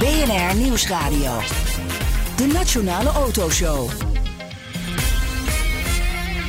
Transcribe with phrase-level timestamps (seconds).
[0.00, 1.38] BNR Nieuwsradio.
[2.36, 3.90] De Nationale Autoshow.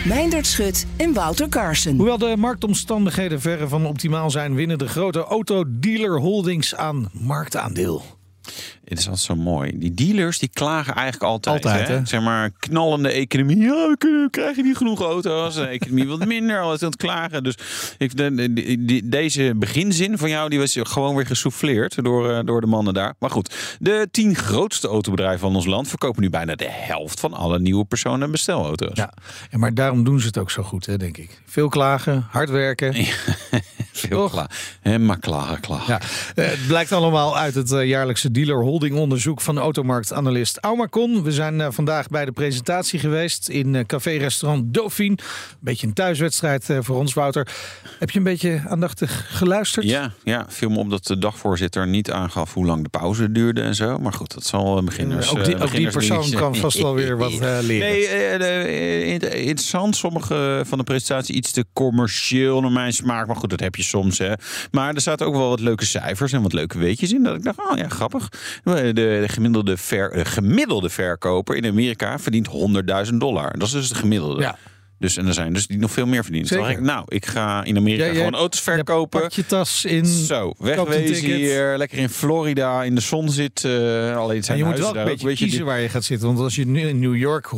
[0.05, 1.95] Meindert Schut en Wouter Carson.
[1.95, 8.03] Hoewel de marktomstandigheden verre van optimaal zijn, winnen de grote autodealer holdings aan marktaandeel.
[8.91, 9.77] Het is altijd zo mooi.
[9.77, 11.65] Die dealers die klagen eigenlijk altijd.
[11.65, 11.93] Altijd, hè?
[11.93, 12.05] hè?
[12.05, 13.57] Zeg maar knallende economie.
[13.57, 15.55] Ja, we kunnen- we krijgen niet genoeg auto's.
[15.55, 16.61] De economie wat minder.
[16.61, 17.43] Alles aan het klagen.
[17.43, 17.55] Dus
[17.97, 18.53] ik, de, de-
[18.85, 22.93] die- deze beginzin van jou die was gewoon weer gesouffleerd door, eh, door de mannen
[22.93, 23.13] daar.
[23.19, 27.33] Maar goed, de tien grootste autobedrijven van ons land verkopen nu bijna de helft van
[27.33, 28.97] alle nieuwe personen- en bestelauto's.
[28.97, 29.13] Ja,
[29.49, 31.41] en maar daarom doen ze het ook zo goed, hè, denk ik.
[31.45, 32.93] Veel klagen, hard werken.
[33.91, 35.05] Veel klagen.
[35.05, 35.93] Maar klagen, klagen.
[35.93, 35.99] Ja,
[36.43, 41.23] eh, het blijkt allemaal uit het eh, jaarlijkse dealer onderzoek van automarktanalist Aumacon.
[41.23, 45.09] We zijn eh, vandaag bij de presentatie geweest in eh, café-restaurant Dauphine.
[45.17, 47.47] Een beetje een thuiswedstrijd eh, voor ons, Wouter.
[47.99, 49.85] Heb je een beetje aandachtig geluisterd?
[49.85, 53.61] Ja, ja, viel me op dat de dagvoorzitter niet aangaf hoe lang de pauze duurde
[53.61, 53.97] en zo.
[53.97, 55.29] Maar goed, dat zal beginners.
[55.29, 57.65] ook die- ook die persoon kan vast wel weer wat, leren.
[58.39, 59.95] Nee, interessant.
[59.95, 63.27] Sommige van de presentatie iets te commercieel naar mijn smaak.
[63.27, 64.17] Maar goed, dat heb je soms.
[64.17, 64.33] Hè.
[64.71, 67.23] Maar er zaten ook wel wat leuke cijfers en wat leuke weetjes in.
[67.23, 68.29] Dat ik dacht, oh ja, grappig.
[68.75, 72.49] De, de gemiddelde, ver, de gemiddelde verkoper in Amerika verdient
[73.09, 73.57] 100.000 dollar.
[73.57, 74.41] Dat is dus de gemiddelde.
[74.41, 74.57] Ja.
[75.01, 76.49] Dus, en er zijn dus die nog veel meer verdienen.
[76.49, 76.65] Zeker.
[76.65, 79.21] dacht ik, nou, ik ga in Amerika Ja, gewoon auto's Je verkopen.
[79.21, 80.05] Pak je tas in.
[80.05, 83.65] Zo, wegwezen hier, lekker in Florida in de zon zit.
[83.65, 83.71] eh
[84.17, 86.27] alleen het En zijn je moet wel een beetje kiezen waar je gaat zitten.
[86.27, 87.49] Want als je nu in New York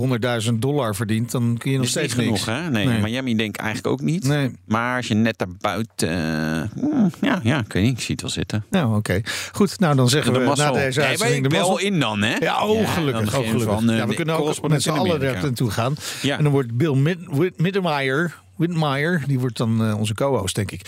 [0.45, 2.45] 100.000 dollar verdient, dan kun je nog niet steeds genoeg, niks.
[2.45, 2.69] hè?
[2.69, 3.01] Nee, Nee.
[3.01, 4.23] Miami denk ik eigenlijk ook niet.
[4.27, 4.51] Nee.
[4.65, 6.09] Maar als je net daarbuiten...
[6.09, 8.65] eh, hmm, ja, ja, ik weet niet, ik zie het wel zitten.
[8.69, 9.21] Nou, oké.
[9.51, 10.65] Goed, nou dan zeggen De we mazzel.
[10.65, 11.79] na deze maar uitzending de mazzel.
[11.79, 12.35] in dan, hè?
[12.39, 13.37] Ja, oh, gelukkig.
[13.37, 13.63] oh, gelukkig.
[13.63, 15.95] van, eh, ja, we kunnen ook met z'n allen er naartoe gaan.
[16.21, 16.37] Ja.
[16.37, 17.17] En dan wordt Bill Mid
[17.55, 20.81] Middemeyer, Widmeyer, die wordt dan eh, onze co-host, denk ik.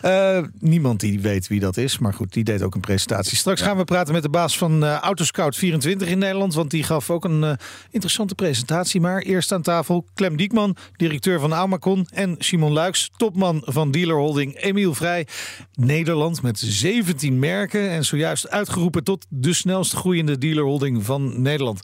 [0.00, 3.36] Eh, niemand die weet wie dat is, maar goed, die deed ook een presentatie.
[3.36, 6.82] Straks gaan we praten met de baas van eh Autoscout 24 in Nederland, want die
[6.82, 7.52] gaf ook een eh,
[7.90, 9.00] interessante presentatie.
[9.00, 14.56] Maar eerst aan tafel Clem Diekman, directeur van Amacon, en Simon Luiks, topman van dealerholding
[14.56, 15.26] Emiel Vrij.
[15.74, 21.80] Nederland met 17 merken en zojuist uitgeroepen tot de snelst groeiende dealerholding van Nederland.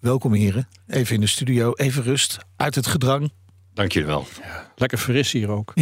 [0.00, 3.30] Welkom heren, even in de studio, even rust, uit het gedrang.
[3.78, 4.26] Dank jullie wel.
[4.78, 5.72] Lekker fris hier ook.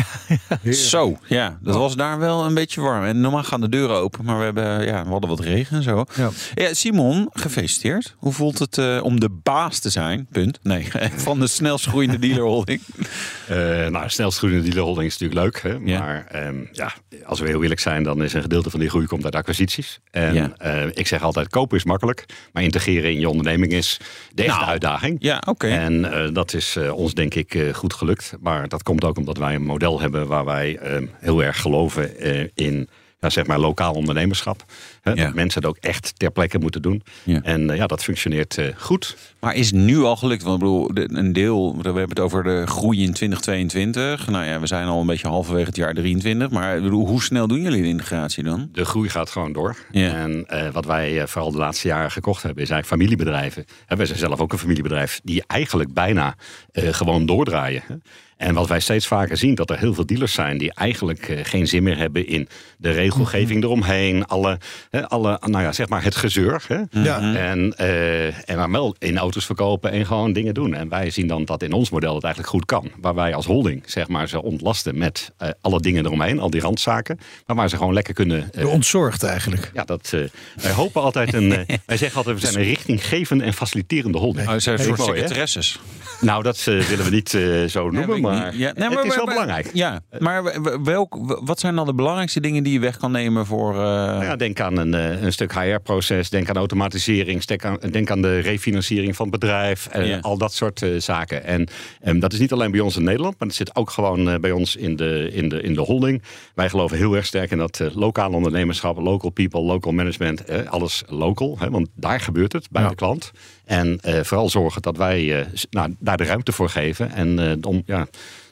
[0.71, 3.05] Zo, ja, dat was daar wel een beetje warm.
[3.05, 5.83] En normaal gaan de deuren open, maar we, hebben, ja, we hadden wat regen en
[5.83, 6.05] zo.
[6.17, 6.31] Ja.
[6.55, 8.15] Ja, Simon, gefeliciteerd.
[8.19, 10.27] Hoe voelt het eh, om de baas te zijn?
[10.33, 10.59] Punt.
[10.63, 12.81] Nee, van de snelst groeiende dealerholding.
[13.47, 15.63] Eh nou, snelst groeiende dealerholding is natuurlijk leuk.
[15.73, 15.79] Hè?
[15.93, 15.99] Ja.
[15.99, 16.93] Maar ehm, ja,
[17.25, 20.01] als we heel eerlijk zijn, dan is een gedeelte van die groei komt uit acquisities.
[20.11, 20.53] En Ja.
[20.59, 22.25] eh, ik zeg altijd, kopen is makkelijk.
[22.53, 24.01] Maar integreren in je onderneming is
[24.35, 25.17] de echte Nou, uitdaging.
[25.21, 25.67] Ja, oké.
[25.69, 28.33] En eh, dat is eh, ons denk ik eh, goed gelukt.
[28.41, 32.19] Maar dat komt ook omdat wij een model hebben waar wij eh, heel erg geloven
[32.19, 32.89] eh, in
[33.21, 34.65] ja, zeg maar lokaal ondernemerschap.
[35.01, 35.25] Hè, Ja.
[35.25, 37.03] Dat mensen het ook echt ter plekke moeten doen.
[37.23, 37.43] Ja.
[37.43, 39.17] En eh, ja, dat functioneert eh, goed.
[39.41, 40.43] Maar is nu al gelukt?
[40.43, 44.29] Want ik bedoel, een deel, we hebben het over de groei in 2022.
[44.29, 46.51] Nou ja, we zijn al een beetje halverwege het jaar 23.
[46.51, 48.69] Maar bedoel, hoe snel doen jullie de integratie dan?
[48.73, 49.77] De groei gaat gewoon door.
[49.91, 50.15] Ja.
[50.15, 53.65] En wat wij vooral de laatste jaren gekocht hebben, is eigenlijk familiebedrijven.
[53.87, 56.35] En wij zijn zelf ook een familiebedrijf die eigenlijk bijna
[56.73, 57.83] gewoon doordraaien.
[57.87, 57.95] hè.
[58.37, 61.39] En wat wij steeds vaker zien, dat er heel veel dealers zijn die eigenlijk eh,
[61.43, 62.49] geen zin meer hebben in
[62.79, 64.59] de regelgeving eromheen, alle,
[64.91, 66.65] hè, alle, nou ja, zeg maar het gezeur.
[66.69, 67.01] Hè.
[67.03, 67.35] Ja.
[67.35, 70.75] En, eh, en maar wel in auto's verkopen en gewoon dingen doen.
[70.75, 72.91] En wij zien dan dat in ons model het eigenlijk goed kan.
[73.01, 76.61] Waar wij als holding zeg maar ze ontlasten met eh, alle dingen eromheen, al die
[76.61, 77.19] randzaken.
[77.47, 79.71] Maar waar ze gewoon lekker kunnen eh, De ontzorgd eigenlijk.
[79.75, 80.21] ja, dat, eh,
[80.63, 81.49] wij hopen altijd een.
[81.87, 84.49] wij zeggen altijd, we zijn een richtinggevende en faciliterende holding.
[84.49, 85.79] Oh, zijn soort secretaresses.
[86.21, 89.35] Nou, dat willen we niet eh, zo noemen, maar, Ja, nee, het is wel maar-
[89.35, 89.71] belangrijk.
[89.73, 90.43] Ja, maar
[90.83, 93.73] welk, wat zijn dan de belangrijkste dingen die je weg kan nemen voor...
[93.75, 97.79] eh, Nou ja, denk aan een, eh, een stuk HR-proces, denk aan automatisering, denk aan,
[97.91, 100.19] denk aan de refinanciering van het bedrijf, eh, Ja.
[100.21, 101.45] al dat soort eh, zaken.
[101.45, 101.69] En
[102.01, 104.39] ehm, dat is niet alleen bij ons in Nederland, maar het zit ook gewoon eh,
[104.39, 106.23] bij ons in de, in, de, in de holding.
[106.55, 110.71] Wij geloven heel erg sterk in dat eh, lokaal ondernemerschap, local people, local management, eh,
[110.71, 111.57] alles local.
[111.59, 112.89] Hè, want daar gebeurt het, bij Ja.
[112.89, 113.31] de klant.
[113.65, 117.11] En eh, vooral zorgen dat wij eh, nou, daar de ruimte voor geven.
[117.13, 118.07] En eh, om, ja,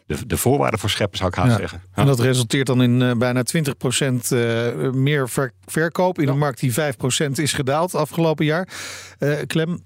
[0.06, 1.56] de, de voorwaarden voor scheppen, zou ik haast Ja.
[1.58, 1.82] zeggen.
[1.94, 3.62] En dat resulteert dan in eh, bijna 20%
[4.28, 6.76] eh, meer ver- verkoop in een markt die 5%
[7.34, 8.68] is gedaald afgelopen jaar.
[9.18, 9.82] Eh, Clem,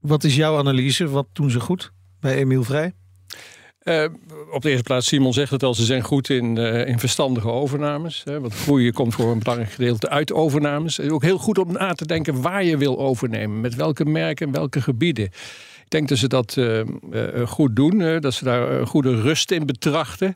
[0.00, 1.08] wat is jouw analyse?
[1.08, 2.92] Wat doen ze goed bij Emiel Vrij?
[3.78, 4.04] Eh,
[4.52, 7.48] op de eerste plaats, Simon zegt het al, ze zijn goed in, eh, in verstandige
[7.50, 8.22] overnames.
[8.24, 10.98] Hè, want groeien komt voor een belangrijk gedeelte uit overnames.
[10.98, 13.60] En ook heel goed om na te denken waar je wil overnemen.
[13.60, 15.30] Met welke merken en welke gebieden.
[15.88, 18.00] Ik denk dat ze dat eh, eh, goed doen.
[18.00, 20.34] eh, dat ze daar een goede rust in betrachten.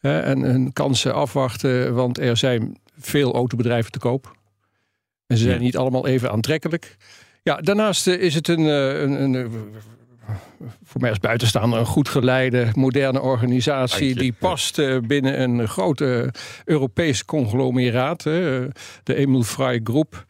[0.00, 1.94] eh, en hun kansen afwachten.
[1.94, 4.36] Want er zijn veel autobedrijven te koop.
[5.26, 5.62] En ze zijn Ja.
[5.62, 6.96] niet allemaal even aantrekkelijk.
[7.42, 9.44] Ja, daarnaast eh, is het een, eh, een, een, eh,
[10.84, 14.14] voor mij als buitenstaander een goed geleide, moderne organisatie.
[14.14, 16.32] Die past eh, binnen een grote
[16.64, 18.22] Europees conglomeraat.
[18.22, 18.70] De
[19.04, 20.24] Emil Frey Groep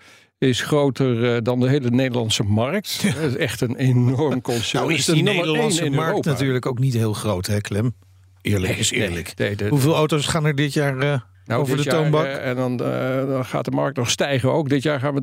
[0.49, 3.03] is groter eh, dan de hele Nederlandse markt.
[3.03, 4.83] Het is echt een enorm concern.
[4.85, 6.31] Nou is de die Nederlandse in markt Europa.
[6.31, 7.95] natuurlijk ook niet heel groot, hè Clem?
[8.43, 9.33] Eerlijk is eerlijk.
[9.37, 12.27] Nee, de- Hoeveel auto's gaan er dit jaar eh, nou, over de jaar, toonbank?
[12.27, 14.69] eh, en dan, dan gaat de markt nog stijgen ook.
[14.69, 15.21] Dit jaar gaan we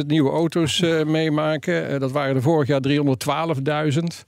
[0.00, 2.00] 365.000 nieuwe auto's meemaken.
[2.00, 4.24] Dat waren er vorig jaar 312.000.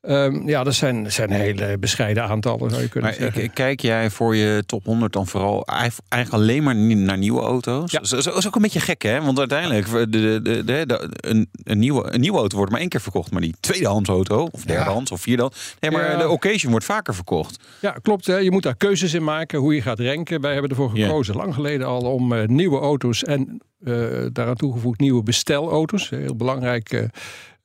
[0.00, 3.42] Ehm, ja, dat zijn, zijn hele bescheiden aantallen, zou je kunnen Maar zeggen.
[3.42, 7.90] ik- kijk jij voor je top 100 dan vooral eigenlijk alleen maar naar nieuwe auto's?
[7.90, 7.98] Ja.
[7.98, 9.20] Dat is ook een beetje gek, hè?
[9.22, 13.30] Want uiteindelijk, de, de, een, een, nieuwe, een nieuwe auto wordt maar één keer verkocht.
[13.30, 15.76] Maar die tweedehands auto, of derdehands, of vierdehands...
[15.80, 16.16] Nee, maar Ja.
[16.18, 17.64] de occasion wordt vaker verkocht.
[17.80, 18.26] Ja, klopt.
[18.26, 18.36] Hè.
[18.36, 20.40] Je moet daar keuzes in maken hoe je gaat renken.
[20.40, 23.94] Wij hebben ervoor gekozen, lang geleden al, om eh, nieuwe auto's en eh,
[24.32, 26.08] daaraan toegevoegd nieuwe bestelauto's.
[26.10, 27.02] Heel belangrijk eh,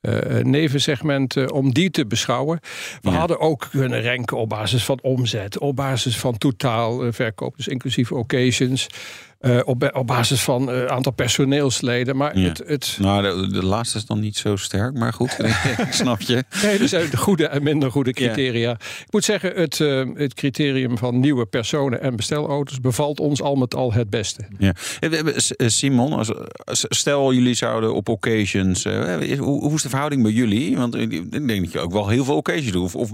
[0.06, 2.60] eh, nevensegment eh, om die te beschouwen.
[3.02, 3.16] We Ja.
[3.16, 7.68] hadden ook kunnen renken op basis van omzet, op basis van totaal eh, verkoop, dus
[7.68, 8.86] inclusief occasions.
[9.40, 12.16] Eh, op, op basis van eh, aantal personeelsleden.
[12.16, 12.48] Maar Ja.
[12.48, 15.36] het, het, Nou, de, de laatste is dan niet zo sterk, maar goed,
[15.78, 16.44] ik snap je.
[16.62, 18.70] Nee, er zijn goede en minder goede criteria.
[18.70, 23.54] Ik moet zeggen, het, eh, het criterium van nieuwe personen en bestelauto's bevalt ons al
[23.54, 24.40] met al het beste.
[24.58, 24.72] Ja.
[25.00, 26.30] Eh, we hebben- S- eh, Simon, als,
[26.88, 28.84] stel jullie zouden op occasions.
[28.84, 30.76] eh, hoe, hoe is de verhouding bij jullie?
[30.76, 32.94] Want ik denk dat je ook wel heel veel occasions doet.
[32.94, 33.12] Of,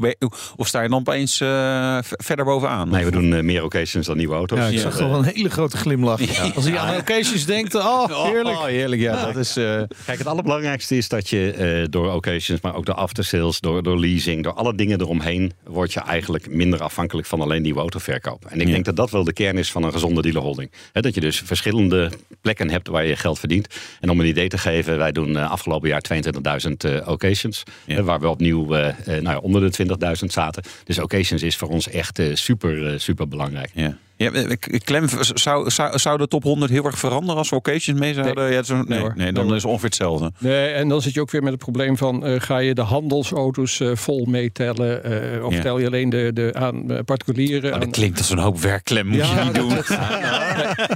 [0.56, 2.88] of, sta je dan opeens eh, verder bovenaan?
[2.88, 4.58] Nee, we doen eh, meer occasions dan nieuwe auto's.
[4.58, 4.80] Ja, ik Ja.
[4.80, 6.11] zag wel een hele grote glimlach.
[6.54, 8.56] Als hij aan occasions denkt, oh, heerlijk.
[8.56, 9.24] Oh, heerlijk, ja.
[9.24, 12.94] Dat is, eh, Kijk, het allerbelangrijkste is dat je eh, door occasions, maar ook door
[12.94, 17.62] aftersales, door, door leasing, door alle dingen eromheen, word je eigenlijk minder afhankelijk van alleen
[17.62, 18.44] nieuwe autoverkoop.
[18.44, 18.72] En ik Ja.
[18.72, 20.70] denk dat dat wel de kern is van een gezonde dealerholding.
[20.92, 22.10] Hè, dat je dus verschillende
[22.40, 23.66] plekken hebt waar je geld verdient.
[24.00, 28.02] En om een idee te geven, wij doen eh, afgelopen jaar 22.000 eh, occasions, Ja.
[28.02, 30.62] waar we opnieuw nou ja, onder de 20.000 zaten.
[30.84, 33.70] Dus occasions is voor ons echt eh, super, super belangrijk.
[33.74, 33.96] ja.
[34.22, 35.04] Ja, K- Clem,
[35.34, 38.52] zou, zou, zou de top 100 heel erg veranderen als we occasions mee zouden?
[38.52, 39.14] Ja, zo, nee, nee, hoor.
[39.14, 40.32] dan Nee, is het ongeveer hetzelfde.
[40.38, 42.26] Nee, en dan zit je ook weer met het probleem van...
[42.26, 45.04] eh, ga je de handelsauto's eh, vol meetellen?
[45.04, 45.60] eh, of Ja.
[45.62, 47.62] tel je alleen de, de aan particulieren?
[47.70, 49.06] Maar dat aan- klinkt als een hoop werk, Clem.
[49.06, 49.70] Moet je niet doen.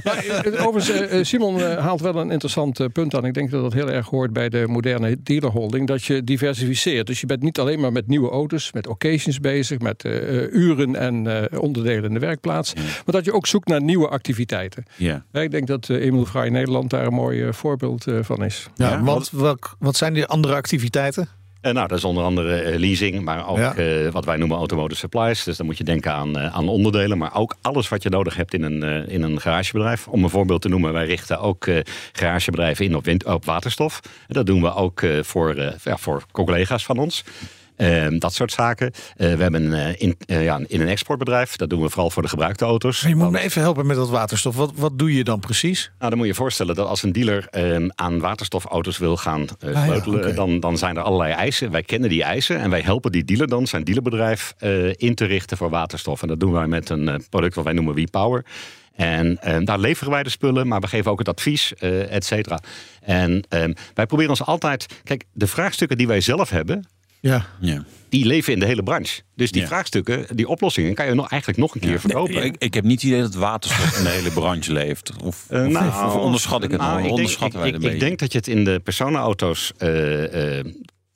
[0.03, 3.25] Maar, overigens, Simon haalt wel een interessant punt aan.
[3.25, 5.87] Ik denk dat dat heel erg hoort bij de moderne dealerholding.
[5.87, 7.07] Dat je diversificeert.
[7.07, 10.03] Dus je bent niet alleen maar met nieuwe auto's, met occasions bezig, met
[10.51, 12.73] uren en onderdelen in de werkplaats.
[12.73, 14.85] Maar dat je ook zoekt naar nieuwe activiteiten.
[14.95, 15.25] Ja.
[15.31, 18.43] Ja, ik denk dat eh, Emil Vrij Nederland daar een mooi eh, voorbeeld eh, van
[18.43, 18.67] is.
[18.75, 21.29] Ja, Ja, want welk, wat zijn die andere activiteiten?
[21.61, 23.75] Eh, nou, dat is onder andere leasing, maar ook Ja.
[23.75, 25.43] eh, wat wij noemen automotive supplies.
[25.43, 28.53] Dus dan moet je denken aan, aan onderdelen, maar ook alles wat je nodig hebt
[28.53, 30.07] in een, in een garagebedrijf.
[30.07, 31.79] Om een voorbeeld te noemen, wij richten ook eh,
[32.11, 33.99] garagebedrijven in op, wind, op waterstof.
[34.03, 37.23] En dat doen we ook eh, voor, eh, ja, voor collega's van ons.
[37.77, 38.91] Ehm, dat soort zaken.
[39.15, 42.21] Eh, we hebben eh, in, eh, ja, in een exportbedrijf, dat doen we vooral voor
[42.21, 43.01] de gebruikte auto's.
[43.01, 44.55] Je moet me even helpen met dat waterstof.
[44.55, 45.91] Wat, wat doe je dan precies?
[45.97, 49.45] Nou, dan moet je je voorstellen dat als een dealer ehm, aan waterstofauto's wil gaan
[49.65, 51.71] Ah, ja, sleutelen, dan, dan zijn er allerlei eisen.
[51.71, 54.53] Wij kennen die eisen en wij helpen die dealer dan, zijn dealerbedrijf,
[54.95, 56.21] in te richten voor waterstof.
[56.21, 58.45] En dat doen wij met een product wat wij noemen WePower.
[58.95, 62.25] En ehm, daar leveren wij de spullen, maar we geven ook het advies, eh et
[62.25, 62.59] cetera.
[63.01, 63.43] En
[63.93, 64.85] wij proberen ons altijd.
[65.03, 66.87] Kijk, de vraagstukken die wij zelf hebben,
[67.19, 67.45] Ja.
[67.59, 67.83] Ja.
[68.09, 69.21] die leven in de hele branche.
[69.35, 69.67] Dus die Ja.
[69.67, 72.43] vraagstukken, die oplossingen, kan je nog, eigenlijk nog een keer verkopen.
[72.43, 75.11] Ik, ik heb niet het idee dat waterstof in de hele branche leeft.
[75.23, 77.21] Of, Eh, of- nou, of onderschat ik het nou, nou?
[77.21, 79.71] ik denk- ik, ik, denk dat je het in de personenauto's.
[79.77, 80.65] eh, eh,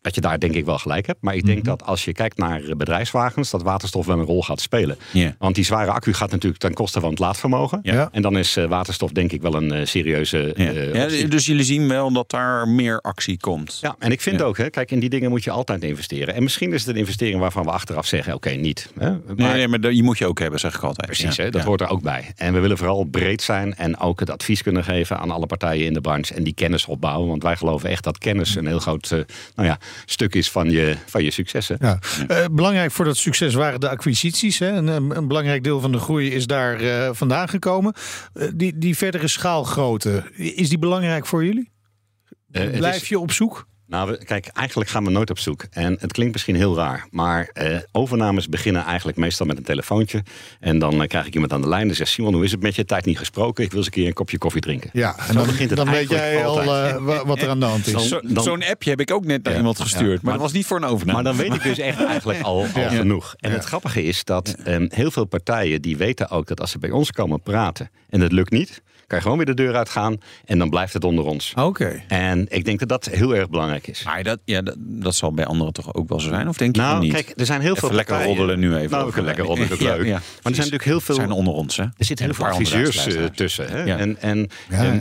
[0.02, 1.22] dat je daar denk ik wel gelijk hebt.
[1.22, 4.62] Maar ik denk dat als je kijkt naar bedrijfswagens, dat waterstof wel een rol gaat
[4.62, 4.98] spelen.
[5.40, 7.80] Want die zware accu gaat natuurlijk ten koste van het laadvermogen.
[7.84, 8.10] Ja.
[8.12, 10.54] En dan is eh, waterstof denk ik wel een eh, serieuze.
[10.56, 10.72] Ja.
[10.72, 13.78] eh, Ja, dus jullie zien wel dat daar meer actie komt.
[13.82, 16.34] Ja, en ik vind ook, hè, kijk, in die dingen moet je altijd investeren.
[16.36, 18.92] En misschien is het een investering waarvan we achteraf zeggen, oké, niet.
[19.00, 19.10] Hè?
[19.10, 21.08] Maar, Nee, nee, maar die moet je ook hebben, zeg ik altijd.
[21.08, 22.32] Precies, hè, dat hoort er ook bij.
[22.36, 25.86] En we willen vooral breed zijn en ook het advies kunnen geven aan alle partijen
[25.86, 27.28] in de branche en die kennis opbouwen.
[27.28, 29.10] Want wij geloven echt dat kennis een heel groot,
[29.56, 31.78] nou ja, stuk is van je, van je successen.
[31.80, 32.00] Ja.
[32.28, 34.60] Eh, belangrijk voor dat succes waren de acquisities.
[34.60, 34.68] Hè?
[34.72, 37.94] Een, een, belangrijk deel van de groei is daar eh, vandaan gekomen.
[38.34, 41.72] Eh, die, die verdere schaalgrootte, is die belangrijk voor jullie?
[42.52, 43.70] Blijf is- je op zoek?
[43.92, 45.66] Nou, we- kijk, eigenlijk gaan we nooit op zoek.
[45.72, 50.24] En het klinkt misschien heel raar, maar eh, overnames beginnen eigenlijk meestal met een telefoontje.
[50.60, 52.62] En dan eh, krijg ik iemand aan de lijn en zegt: Simon, hoe is het
[52.62, 52.86] met je?
[52.86, 53.64] Tijd niet gesproken.
[53.64, 54.90] Ik wil eens een keer een kopje koffie drinken.
[54.94, 56.96] Ja, en dan, begint het dan weet jij al altijd.
[56.96, 58.08] eh, wa- wat er aan de hand is.
[58.08, 59.60] Zo- Zo'n appje heb ik ook net naar Ja.
[59.60, 60.12] iemand gestuurd.
[60.14, 60.20] Ja.
[60.22, 61.22] Maar dat was niet voor een overname.
[61.24, 63.36] Maar dan weet ik dus echt eigenlijk al, al genoeg.
[63.40, 66.80] En het grappige is dat ehm, heel veel partijen die weten ook dat als ze
[66.80, 70.18] bij ons komen praten en het lukt niet, kan je gewoon weer de deur uitgaan
[70.46, 71.54] en dan blijft het onder ons.
[71.56, 72.02] Oké.
[72.08, 74.04] En ik denk dat dat heel erg belangrijk is.
[74.04, 76.48] Maar dat, ja, dat, dat zal bij anderen toch ook wel zo zijn?
[76.48, 77.14] Of denk je Nou, niet?
[77.14, 78.90] kijk, er zijn heel Even veel lekker partijen- roddelen nu even.
[78.90, 80.06] Nou, we over- lekker roddelen, Ja, leuk.
[80.06, 81.16] ja, maar er zijn natuurlijk heel veel...
[81.16, 81.84] zijn onder ons, hè?
[81.84, 83.68] Er zitten heel veel adviseurs eh, tussen.
[83.70, 83.84] Hè?
[83.96, 84.48] En, en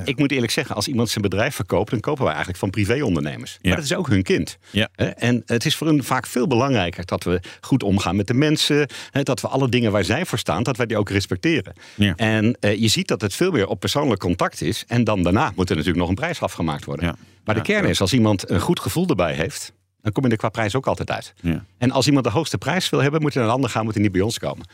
[0.05, 3.53] ik moet eerlijk zeggen, als iemand zijn bedrijf verkoopt, dan kopen wij eigenlijk van privéondernemers.
[3.53, 3.69] Ja.
[3.69, 4.59] Maar dat is ook hun kind.
[4.71, 4.89] Ja.
[5.17, 8.89] En het is voor hun vaak veel belangrijker dat we goed omgaan met de mensen.
[9.23, 11.73] Dat we alle dingen waar zij voor staan, dat wij die ook respecteren.
[11.95, 12.13] Ja.
[12.17, 14.85] En eh, je ziet dat het veel meer op persoonlijk contact is.
[14.87, 17.07] En dan daarna moet er natuurlijk nog een prijs afgemaakt worden.
[17.07, 17.17] Ja.
[17.45, 20.37] Maar de kern is, als iemand een goed gevoel erbij heeft, dan kom je er
[20.37, 21.35] qua prijs ook altijd uit.
[21.41, 21.65] Ja.
[21.79, 23.95] En als iemand de hoogste prijs wil hebben, moet hij naar een ander gaan, moet
[23.95, 24.67] hij niet bij ons komen.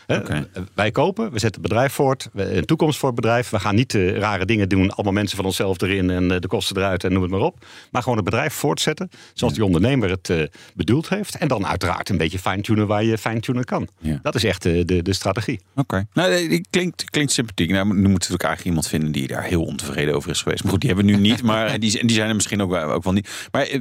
[0.74, 3.50] Wij kopen, we zetten het bedrijf voort, we- een toekomst voor het bedrijf.
[3.50, 6.48] We gaan niet eh, rare dingen doen, allemaal mensen van onszelf erin en eh, de
[6.48, 7.64] kosten eruit en noem het maar op.
[7.90, 10.42] Maar gewoon het bedrijf voortzetten, zoals die ondernemer het eh,
[10.74, 11.36] bedoeld heeft.
[11.36, 13.88] En dan uiteraard een beetje fine-tunen waar je fine-tunen kan.
[14.00, 14.18] Ja.
[14.22, 15.60] Dat is echt de, de strategie.
[15.74, 16.06] Oké.
[16.12, 17.70] Nou, die klinkt, klinkt sympathiek.
[17.70, 20.62] Nou, nu moeten we natuurlijk eigenlijk iemand vinden die daar heel ontevreden over is geweest.
[20.62, 21.42] Maar goed, die hebben we nu niet.
[21.50, 23.48] Maar die, die zijn er misschien ook, wel- ook wel niet.
[23.50, 23.80] Maar eh,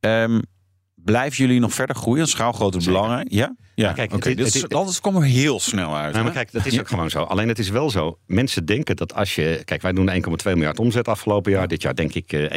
[0.00, 0.40] ehm,
[1.10, 2.26] blijven jullie nog verder groeien?
[2.26, 3.26] Schaalgrootte is belangrijk.
[3.30, 3.54] Ja?
[3.78, 6.12] Ja, kijk, het- het- is- het- Anders komen we heel snel uit.
[6.12, 7.22] Nou, maar kijk, dat is ook gewoon zo.
[7.22, 8.18] Alleen het is wel zo.
[8.26, 9.60] Mensen denken dat als je.
[9.64, 11.68] Kijk, wij doen 1,2 miljard omzet afgelopen jaar.
[11.68, 12.50] Dit jaar denk ik eh,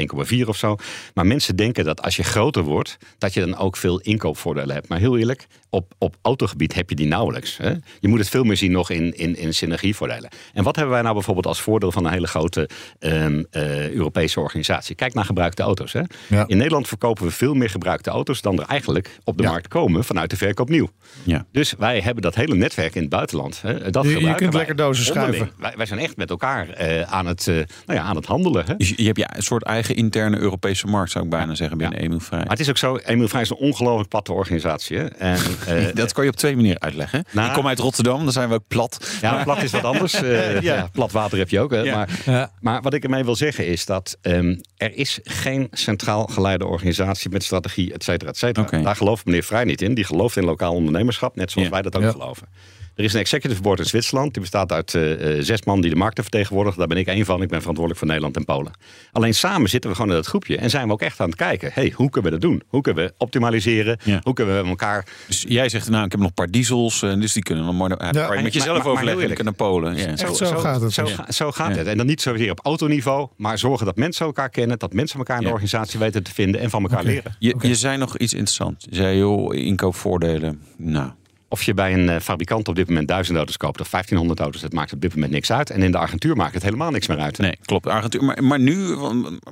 [0.43, 0.75] 1,4 of zo.
[1.13, 4.87] Maar mensen denken dat als je groter wordt, dat je dan ook veel inkoopvoordelen hebt.
[4.87, 7.57] Maar heel eerlijk, op, op autogebied heb je die nauwelijks.
[7.57, 7.69] Hè?
[7.99, 10.29] Je moet het veel meer zien nog in, in, in synergievoordelen.
[10.53, 14.39] En wat hebben wij nou bijvoorbeeld als voordeel van een hele grote ehm, eh, Europese
[14.39, 14.95] organisatie?
[14.95, 15.93] Kijk naar gebruikte auto's.
[15.93, 16.01] Hè?
[16.27, 16.43] Ja.
[16.47, 19.49] In Nederland verkopen we veel meer gebruikte auto's dan er eigenlijk op de Ja.
[19.49, 20.89] markt komen vanuit de verkoop nieuw.
[21.23, 21.45] Ja.
[21.51, 23.61] Dus wij hebben dat hele netwerk in het buitenland.
[23.61, 25.51] Hè, dat Je- kunt wij lekker dozen schuiven.
[25.57, 27.65] Wij, wij zijn echt met elkaar eh, aan, het, eh, nou
[27.99, 28.65] ja, aan het handelen.
[28.65, 28.75] Hè.
[28.75, 31.99] Dus je hebt ja, een soort eigen interne Europese markt, zou ik bijna zeggen, binnen
[31.99, 32.39] Emu Vrij.
[32.39, 34.97] Maar het is ook zo, Emil Vrij is een ongelooflijk platte organisatie.
[34.97, 35.05] Hè.
[35.05, 35.37] En,
[35.67, 37.23] eh, dat kan je op twee manieren uitleggen.
[37.31, 39.17] Nou- ik kom uit Rotterdam, dan zijn we ook plat.
[39.21, 40.13] Ja, plat is wat anders.
[40.13, 40.89] Eh, ja.
[40.91, 41.71] plat water heb je ook.
[41.71, 41.79] Hè.
[41.79, 41.95] Ja.
[41.95, 42.51] Maar, Ja.
[42.59, 47.29] maar wat ik ermee wil zeggen is dat ehm, er is geen centraal geleide organisatie
[47.29, 48.81] met strategie, et cetera, et cetera.
[48.81, 49.93] Daar gelooft meneer Vrij niet in.
[49.93, 51.73] Die gelooft in lokaal ondernemerschap, net zoals Ja.
[51.73, 52.11] wij dat ook Ja.
[52.11, 52.47] geloven.
[52.95, 54.33] Er is een executive board in Zwitserland.
[54.33, 56.79] Die bestaat uit eh, eh, zes man die de markten vertegenwoordigen.
[56.79, 57.41] Daar ben ik één van.
[57.41, 58.71] Ik ben verantwoordelijk voor Nederland en Polen.
[59.11, 60.57] Alleen samen zitten we gewoon in dat groepje.
[60.57, 61.71] En zijn we ook echt aan het kijken.
[61.73, 62.61] Hey, hoe kunnen we dat doen?
[62.67, 63.97] Hoe kunnen we optimaliseren?
[64.03, 64.19] Ja.
[64.23, 65.05] Hoe kunnen we met elkaar...
[65.27, 67.71] Dus jij zegt, nou, ik heb nog een paar diesels, eh, dus die kunnen we
[67.71, 69.95] mooi naar, ja, kan je met maar- jezelf maar- maar overleggen en naar Polen.
[69.97, 70.15] Ja.
[70.17, 70.93] Zo gaat het.
[70.93, 71.13] Zo, Ja.
[71.15, 71.77] ga- zo gaat Ja.
[71.77, 71.87] het.
[71.87, 75.35] En dan niet zozeer op autoniveau, maar zorgen dat mensen elkaar kennen, dat mensen elkaar
[75.35, 75.53] in de Ja.
[75.53, 77.35] organisatie weten te vinden en van elkaar leren.
[77.39, 78.85] Je, je zei nog iets interessants.
[78.89, 80.61] Je zei, joh, inkoopvoordelen.
[80.77, 81.11] Nou,
[81.51, 84.61] Of je bij een eh, fabrikant op dit moment duizend auto's koopt of 1500 auto's,
[84.61, 85.69] dat maakt op dit moment niks uit.
[85.69, 87.37] En in de agentuur maakt het helemaal niks meer uit.
[87.37, 87.87] nee, klopt.
[87.87, 88.25] Argentinië.
[88.25, 88.95] Maar, maar nu,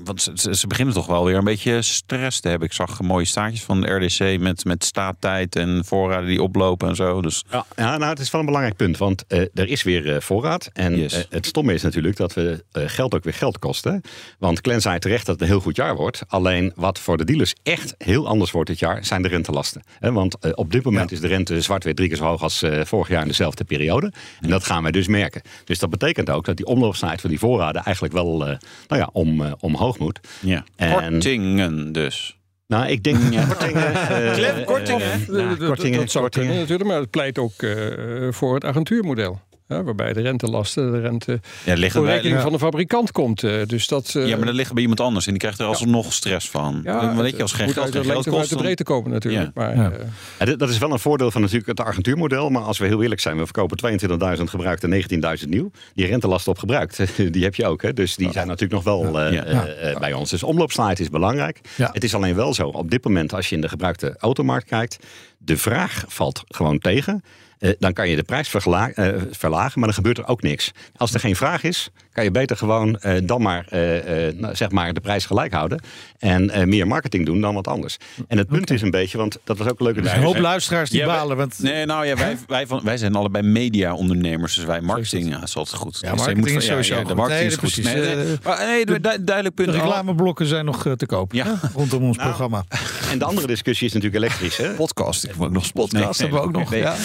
[0.04, 2.68] want ze- beginnen toch wel weer een beetje stress te hebben.
[2.68, 6.96] Ik zag mooie staartjes van de RDC met, met staattijd en voorraden die oplopen en
[6.96, 7.22] zo.
[7.22, 10.16] Dus Ja, ja, nou, het is wel een belangrijk punt, want eh, er is weer
[10.16, 10.70] eh, voorraad.
[10.74, 11.26] En Yes.
[11.30, 14.02] het stomme is natuurlijk dat we geld ook weer geld kosten.
[14.40, 16.22] Want Glenn zei terecht dat het een heel goed jaar wordt.
[16.28, 19.84] Alleen wat voor de dealers echt heel anders wordt dit jaar, zijn de rentelasten.
[20.00, 22.86] Want op dit moment is de rente zwart weer drie keer zo hoog als eh,
[22.86, 24.12] vorig jaar in dezelfde periode.
[24.42, 25.42] En dat gaan wij dus merken.
[25.64, 29.10] Dus dat betekent ook dat die omloopsnelheid van die voorraden eigenlijk wel eh, nou ja,
[29.14, 30.20] om, eh, omhoog moet.
[30.40, 32.38] ja, En- kortingen dus.
[32.68, 33.18] Nou, ik denk
[33.48, 33.94] kortingen.
[33.94, 35.02] eh, kortingen.
[35.02, 36.48] eh, Dat- nou, dat- kortingen, dat zou kortingen.
[36.48, 39.40] kunnen natuurlijk, maar het pleit ook eh, voor het agentuurmodel.
[39.70, 42.44] Ja, waarbij de rentelasten, de rente Ja, liggen voor bij, rekening ja.
[42.44, 43.44] van de fabrikant komt.
[43.44, 45.66] eh, dus dat, eh, ja, maar dat liggen bij iemand anders en die krijgt er
[45.66, 46.82] alsnog stress van.
[46.84, 49.44] ja, weet je, als het geen moet geld geen geld kost, de breedte komen natuurlijk.
[49.46, 49.52] Ja.
[49.54, 49.92] Maar, Ja.
[49.92, 50.00] eh,
[50.40, 52.50] Ja, dit- dat is wel een voordeel van natuurlijk het agentuurmodel.
[52.50, 55.72] Maar als we heel eerlijk zijn, we verkopen 22.000 gebruikt en 19.000 nieuw.
[55.94, 57.00] Die rentelasten op gebruikt,
[57.34, 57.82] die heb je ook.
[57.82, 57.94] Hè?
[57.94, 59.44] Dus die zijn natuurlijk nog wel eh, Ja.
[59.46, 60.30] eh, eh, bij ons.
[60.30, 61.60] Dus omloopsnelheid is belangrijk.
[61.76, 61.90] Ja.
[61.94, 64.98] Het is alleen wel zo, op dit moment als je in de gebruikte automarkt kijkt.
[65.38, 67.24] De vraag valt gewoon tegen.
[67.60, 70.72] Eh, dan kan je de prijs eh, verlagen, maar dan gebeurt er ook niks.
[70.96, 74.56] Als er geen vraag is, kan je beter gewoon eh, dan maar, eh, eh, nou,
[74.56, 75.82] zeg maar de prijs gelijk houden.
[76.20, 77.98] En eh, meer marketing doen dan wat anders.
[78.28, 80.26] En het punt is een beetje, want dat was ook een leuke Er zijn een
[80.26, 81.38] hoop luisteraars die Ja, balen.
[81.38, 84.56] Want Nee, nou ja, wij, wij, van, wij zijn allebei media-ondernemers.
[84.56, 85.94] Dus wij marketing, ja, is altijd goed.
[85.94, 87.84] Ja, Dus je marketing moet is ja, sowieso ja, de marketing Nee, is goed.
[87.84, 87.94] precies.
[88.16, 89.72] Nee, nee, maar, nee, du- du- duidelijk punt.
[89.72, 91.46] de reclameblokken zijn nog te koop Ja.
[91.46, 92.64] hè, rondom ons programma.
[93.12, 94.58] En de andere discussie is natuurlijk elektrisch.
[94.58, 94.70] Hè?
[94.86, 95.24] Podcast.
[95.24, 96.96] Ik heb ook nog Podcast hebben we ook nog, ja.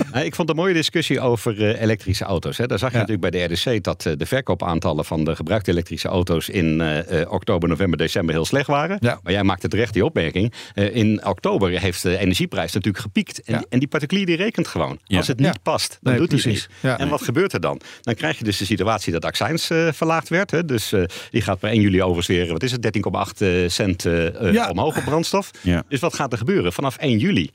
[0.24, 2.56] Ik vond een mooie discussie over eh, elektrische auto's.
[2.58, 2.66] Hè.
[2.66, 3.00] Daar zag je Ja.
[3.02, 7.30] natuurlijk bij de RDC dat eh, de verkoopaantallen van de gebruikte elektrische auto's in eh,
[7.32, 8.96] oktober, november, december heel slecht waren.
[9.00, 9.20] Ja.
[9.22, 10.52] Maar jij maakte terecht die opmerking.
[10.74, 13.42] In oktober heeft de energieprijs natuurlijk gepiekt.
[13.42, 13.64] En, Ja.
[13.68, 14.98] en die particulier die rekent gewoon.
[15.06, 16.62] Als het niet past, dan Nee, doet hij precies.
[16.62, 16.80] het niet.
[16.92, 16.98] Ja.
[16.98, 17.80] En wat gebeurt er dan?
[18.00, 20.50] Dan krijg je dus de situatie dat accijns verlaagd werd.
[20.50, 20.64] Hè.
[20.64, 20.92] Dus
[21.30, 24.06] die gaat per 1 juli overigens weer, wat is het, 13,8 eh, cent
[24.70, 25.50] omhoog op brandstof.
[25.88, 26.72] Dus wat gaat er gebeuren?
[26.72, 27.50] Vanaf 1 juli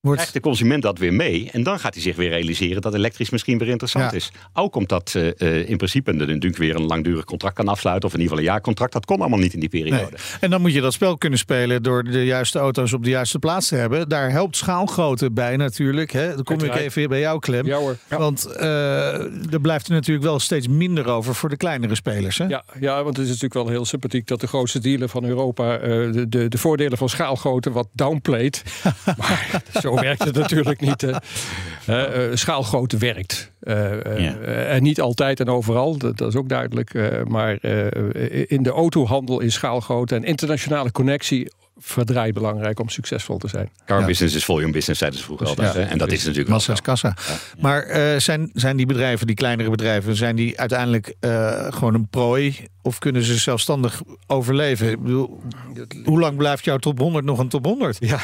[0.00, 1.50] Wordt, krijgt de consument dat weer mee.
[1.52, 4.16] En dan gaat hij zich weer realiseren dat elektrisch misschien weer interessant Ja.
[4.16, 4.32] is.
[4.52, 8.08] Ook omdat eh, eh, in principe natuurlijk weer een langdurig contract kan afsluiten.
[8.08, 8.92] Of in ieder geval een jaarcontract.
[8.92, 9.82] Dat kon allemaal niet in die nee.
[9.82, 10.16] periode.
[10.40, 13.38] En dan moet je dat spel kunnen spelen door de juiste auto's op de juiste
[13.38, 14.08] plaats te hebben.
[14.08, 16.12] Daar helpt schaalgrootte bij natuurlijk.
[16.12, 16.34] Hè.
[16.34, 17.66] Dan kom ik even bij jou, Clem.
[17.66, 17.96] Ja hoor.
[18.10, 18.18] Ja.
[18.18, 22.38] Want eh, er blijft er natuurlijk wel steeds minder over voor de kleinere spelers.
[22.38, 22.44] Hè?
[22.44, 25.76] Ja, ja, want het is natuurlijk wel heel sympathiek dat de grootste dealer van Europa
[25.78, 28.62] eh, de, de, de voordelen van schaalgrootte wat downplayt.
[29.18, 29.62] maar
[29.96, 31.06] zo werkt het natuurlijk niet.
[31.86, 33.52] Eh, eh, schaalgrootte werkt.
[33.60, 33.74] Eh,
[34.18, 34.34] Ja.
[34.66, 36.94] en niet altijd en overal, dat, dat is ook duidelijk.
[36.94, 43.38] eh, maar eh, in de autohandel is schaalgrootte en internationale connectie verdraaid belangrijk om succesvol
[43.38, 43.70] te zijn.
[43.86, 44.06] Car Ja.
[44.06, 45.74] business is volume business, zeiden ze vroeger altijd.
[45.74, 45.82] hè.
[45.82, 47.16] En dat is natuurlijk Massa is kassa.
[47.60, 52.08] Maar eh, zijn, zijn die bedrijven, die kleinere bedrijven, zijn die uiteindelijk eh, gewoon een
[52.08, 52.56] prooi?
[52.82, 54.90] Of kunnen ze zelfstandig overleven?
[54.90, 55.40] Ik bedoel,
[56.04, 57.96] hoe lang blijft jouw top 100 nog een top 100?
[58.00, 58.18] Ja.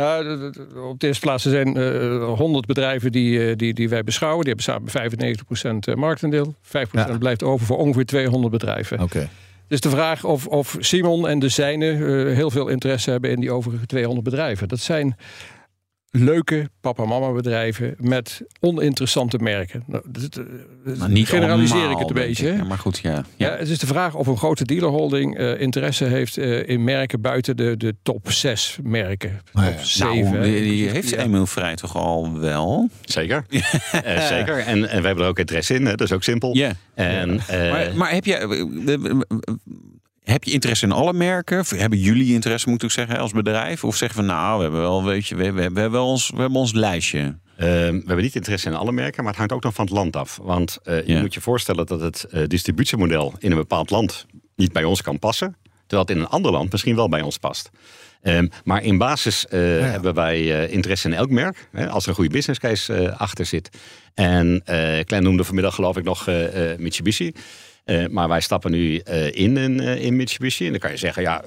[0.00, 0.52] Nou,
[0.88, 4.44] op de eerste plaats er zijn eh 100 bedrijven die, eh, die, die wij beschouwen.
[4.44, 4.90] Die hebben samen
[5.92, 6.54] 95% marktaandeel.
[6.62, 7.18] 5% Ja.
[7.18, 9.00] blijft over voor ongeveer 200 bedrijven.
[9.00, 9.28] Oké.
[9.68, 13.40] Dus de vraag of, of Simon en de zijne eh, heel veel interesse hebben in
[13.40, 14.68] die overige 200 bedrijven.
[14.68, 15.16] Dat zijn
[16.10, 19.82] leuke papa-mama bedrijven met oninteressante merken.
[19.86, 20.44] Nou, dit, eh,
[20.98, 22.46] Maar niet generaliseer ik het een beetje.
[22.46, 22.52] ik.
[22.52, 22.58] hè?
[22.58, 23.10] Ja, maar goed, ja.
[23.10, 23.56] Ja, ja.
[23.56, 27.56] het is de vraag of een grote dealerholding eh, interesse heeft eh, in merken buiten
[27.56, 29.40] de, de top 6 merken.
[29.52, 29.70] Ja.
[29.70, 30.32] Top 7.
[30.32, 31.16] Nou, die, die heeft Ja.
[31.18, 32.88] Emil Vrij toch al wel?
[33.04, 33.44] Zeker.
[34.28, 34.58] Zeker.
[34.58, 35.84] En, en we hebben er ook interesse in.
[35.86, 35.90] Hè.
[35.90, 36.56] Dat is ook simpel.
[36.56, 36.72] Ja.
[36.94, 38.38] En, eh, Maar, maar heb je...
[40.30, 41.58] Heb je interesse in alle merken?
[41.58, 43.84] Of hebben jullie interesse, moet ik zeggen, als bedrijf?
[43.84, 46.30] Of zeggen we, nou, we hebben wel, weet je, we hebben, we hebben wel ons,
[46.30, 47.38] we hebben ons lijstje.
[47.56, 49.94] Ehm, we hebben niet interesse in alle merken, maar het hangt ook nog van het
[49.94, 50.38] land af.
[50.42, 51.20] Want eh, je Ja.
[51.20, 54.26] moet je voorstellen dat het eh, distributiemodel in een bepaald land
[54.56, 55.56] niet bij ons kan passen.
[55.86, 57.70] Terwijl het in een ander land misschien wel bij ons past.
[58.22, 61.68] Ehm, maar in basis eh, hebben wij eh, interesse in elk merk.
[61.72, 63.70] Hè, als er een goede business case eh, achter zit.
[64.14, 66.26] En eh Klein noemde vanmiddag geloof ik nog
[66.78, 67.32] Mitsubishi.
[67.90, 70.64] Eh, maar wij stappen nu eh, in, in, eh, in Mitsubishi.
[70.64, 71.42] En dan kan je zeggen, ja,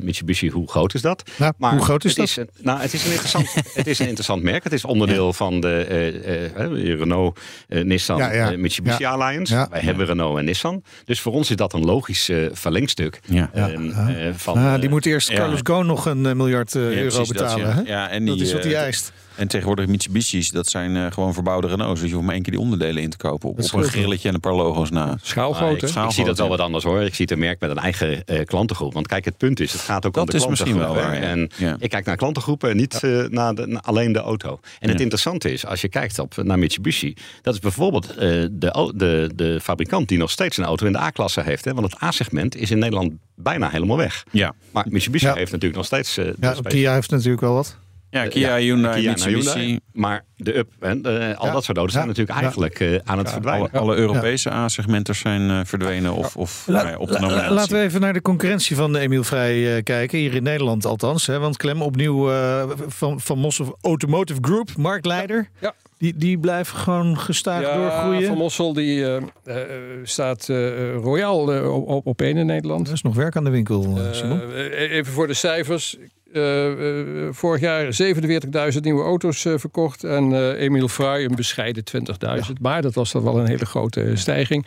[0.00, 1.30] Mitsubishi, hoe groot is dat?
[1.38, 2.28] Ja, maar hoe groot is het dat?
[2.28, 4.64] Is een, nou, het is, een interessant, het is een interessant merk.
[4.64, 8.56] Het is onderdeel van de eh, eh, Renault, Nissan, Ja, ja.
[8.56, 9.10] Mitsubishi Ja.
[9.10, 9.54] Alliance.
[9.54, 9.68] Ja.
[9.70, 10.82] Wij hebben Renault en Nissan.
[11.04, 13.20] Dus voor ons is dat een logisch verlengstuk.
[13.24, 13.50] Ja.
[13.52, 15.36] Ehm, eh, van, die moet eerst ja.
[15.36, 17.66] Carlos Ghosn nog een miljard Ja, euro dat, betalen.
[17.66, 17.74] ja.
[17.74, 17.80] hè?
[17.84, 19.12] Ja, en dat is wat hij eist.
[19.36, 22.00] En tegenwoordig Mitsubishi's, dat zijn eh, gewoon verbouwde Renaults.
[22.00, 23.48] Dus je hoeft maar één keer die onderdelen in te kopen.
[23.48, 25.16] Op, een grilletje en een paar logo's na.
[25.22, 25.86] Schaalgrootte.
[25.86, 27.02] Ah, ik, ik zie dat wel wat anders hoor.
[27.02, 28.92] Ik zie het een merk met een eigen eh, klantengroep.
[28.92, 31.14] Want kijk, het punt is, het gaat ook om Dat de is misschien wel waar,
[31.14, 31.20] ja.
[31.20, 31.76] En Ja.
[31.78, 34.48] ik kijk naar klantengroepen en niet eh, naar, de, naar alleen de auto.
[34.80, 35.02] En het Ja.
[35.04, 38.16] interessante is, als je kijkt op, naar Mitsubishi, dat is bijvoorbeeld eh,
[38.50, 41.64] de, de, de fabrikant die nog steeds een auto in de A-klasse heeft.
[41.64, 41.74] Hè.
[41.74, 44.24] Want het A-segment is in Nederland bijna helemaal weg.
[44.30, 44.54] Ja.
[44.70, 45.34] Maar Mitsubishi Ja.
[45.34, 46.14] heeft natuurlijk nog steeds.
[46.40, 46.54] Ja.
[46.62, 47.76] Kia heeft natuurlijk wel wat.
[48.12, 49.58] Ja, Kia, Hyundai, Kia en Mitsubishi.
[49.58, 49.80] Hyundai.
[49.92, 51.52] Maar de Up, hè, de- al Ja.
[51.52, 51.98] dat soort auto's Ja.
[52.02, 52.42] zijn natuurlijk Ja.
[52.42, 53.70] eigenlijk eh, aan het verdwijnen.
[53.72, 57.20] Alle, alle Europese A-segmenters zijn eh, verdwenen of, of La- nou ja, op de la-
[57.20, 57.54] nominatie.
[57.54, 60.18] laten we even naar de concurrentie van de Emiel Vrij eh, kijken.
[60.18, 61.26] Hier in Nederland althans.
[61.26, 61.38] Hè?
[61.38, 65.48] Want Clem opnieuw eh, van, van Mossel Automotive Group, marktleider.
[65.60, 65.74] Ja.
[65.98, 68.26] Die, die blijven gewoon gestaag doorgroeien.
[68.28, 69.56] Van Mossel die, eh, eh,
[70.02, 71.38] staat eh royaal
[71.72, 72.86] op, op, één in Nederland.
[72.86, 74.52] Er is nog werk aan de winkel, Simon.
[74.72, 75.96] even voor de cijfers.
[76.32, 80.04] Eh, eh, vorig jaar 47.000 nieuwe auto's eh, verkocht.
[80.04, 82.52] En eh Emil Frey een bescheiden 20.000.
[82.60, 84.66] Maar dat was dan wel een hele grote stijging.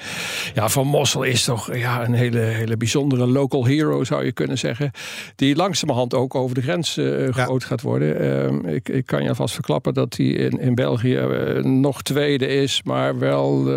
[0.54, 4.58] Ja, Van Mossel is toch ja, een hele, hele bijzondere local hero, zou je kunnen
[4.58, 4.91] zeggen.
[5.36, 6.99] Die langzamerhand ook over de grens
[7.30, 8.19] groot gaat worden.
[8.65, 11.19] Eh, ik, ik kan je alvast verklappen dat hij in, in België
[11.62, 12.82] nog tweede is.
[12.84, 13.69] Maar wel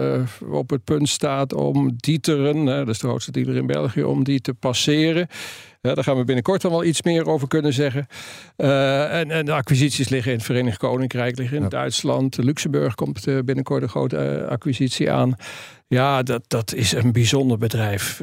[0.51, 4.41] op het punt staat om Dieteren, dat is de grootste dealer in België, om die
[4.41, 5.29] te passeren.
[5.81, 8.07] Ja, daar gaan we binnenkort dan wel iets meer over kunnen zeggen.
[8.57, 12.37] Eh, en, en de acquisities liggen in het Verenigd Koninkrijk, liggen in Duitsland.
[12.37, 15.37] Luxemburg komt eh, binnenkort een grote eh, acquisitie aan.
[15.87, 18.23] Ja, dat, dat is een bijzonder bedrijf.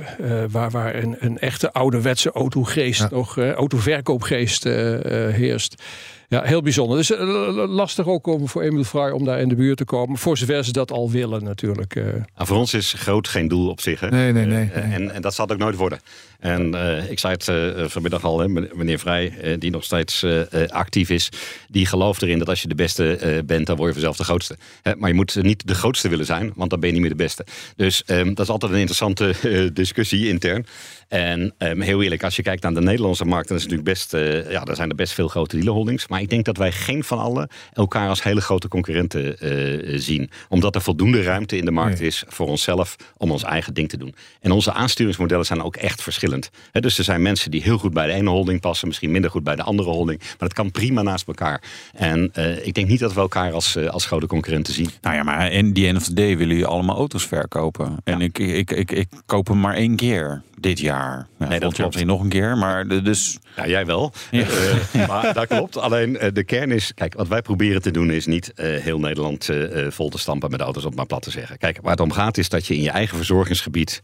[0.52, 3.08] waar waar een, een echte ouderwetse autogeest Ja.
[3.12, 5.84] nog, autoverkoopgeest heerst.
[6.28, 6.98] Ja, heel bijzonder.
[6.98, 10.18] Dus eh, lastig ook om, voor Emil Fraai om daar in de buurt te komen.
[10.18, 11.96] Voor zover ze dat al willen natuurlijk.
[11.96, 12.04] eh.
[12.04, 14.00] Nou, voor ons is groot geen doel op zich.
[14.00, 14.10] Hè?
[14.10, 14.70] Nee, nee, nee.
[14.72, 16.00] Eh, en, en dat zal het ook nooit worden.
[16.40, 20.26] En eh, ik zei het eh, vanmiddag al, hè, meneer Vrij, eh, die nog steeds
[20.68, 21.30] actief is,
[21.70, 24.24] die gelooft erin dat als je de beste eh, bent, dan word je vanzelf de
[24.24, 24.58] grootste.
[24.82, 27.18] Hè, maar je moet niet de grootste willen zijn, want dan ben je niet meer
[27.18, 27.46] de beste.
[27.76, 30.66] Dus ehm, dat is altijd een interessante eh, discussie intern.
[31.08, 33.98] En ehm, heel eerlijk, als je kijkt naar de Nederlandse markt, dan is het natuurlijk
[34.00, 36.08] best, eh, ja, daar zijn er best veel grote dealerholdings.
[36.15, 40.30] Maar ik denk dat wij geen van allen elkaar als hele grote concurrenten eh, zien.
[40.49, 42.08] Omdat er voldoende ruimte in de markt Nee.
[42.08, 44.15] is voor onszelf om ons eigen ding te doen.
[44.41, 46.49] En onze aansturingsmodellen zijn ook echt verschillend.
[46.71, 49.43] Dus er zijn mensen die heel goed bij de ene holding passen, misschien minder goed
[49.43, 50.19] bij de andere holding.
[50.19, 51.62] Maar dat kan prima naast elkaar.
[51.93, 54.89] En eh, ik denk niet dat we elkaar als, eh, als grote concurrenten zien.
[55.01, 57.97] Nou ja, maar in die end of the day willen jullie allemaal auto's verkopen.
[58.04, 61.28] En ik, ik, ik, ik koop hem maar één keer dit jaar.
[61.39, 61.78] Ja, dat volgend jaar klopt.
[61.86, 62.58] misschien nog een keer.
[62.58, 64.13] Maar dus Ja, jij wel.
[64.32, 64.45] Ja.
[65.08, 65.78] Maar dat klopt.
[65.78, 69.00] Alleen eh, de kern is, kijk, wat wij proberen te doen is niet eh, heel
[69.00, 71.58] Nederland eh, vol te stampen met auto's, om het maar plat te zeggen.
[71.58, 74.02] Kijk, waar het om gaat is dat je in je eigen verzorgingsgebied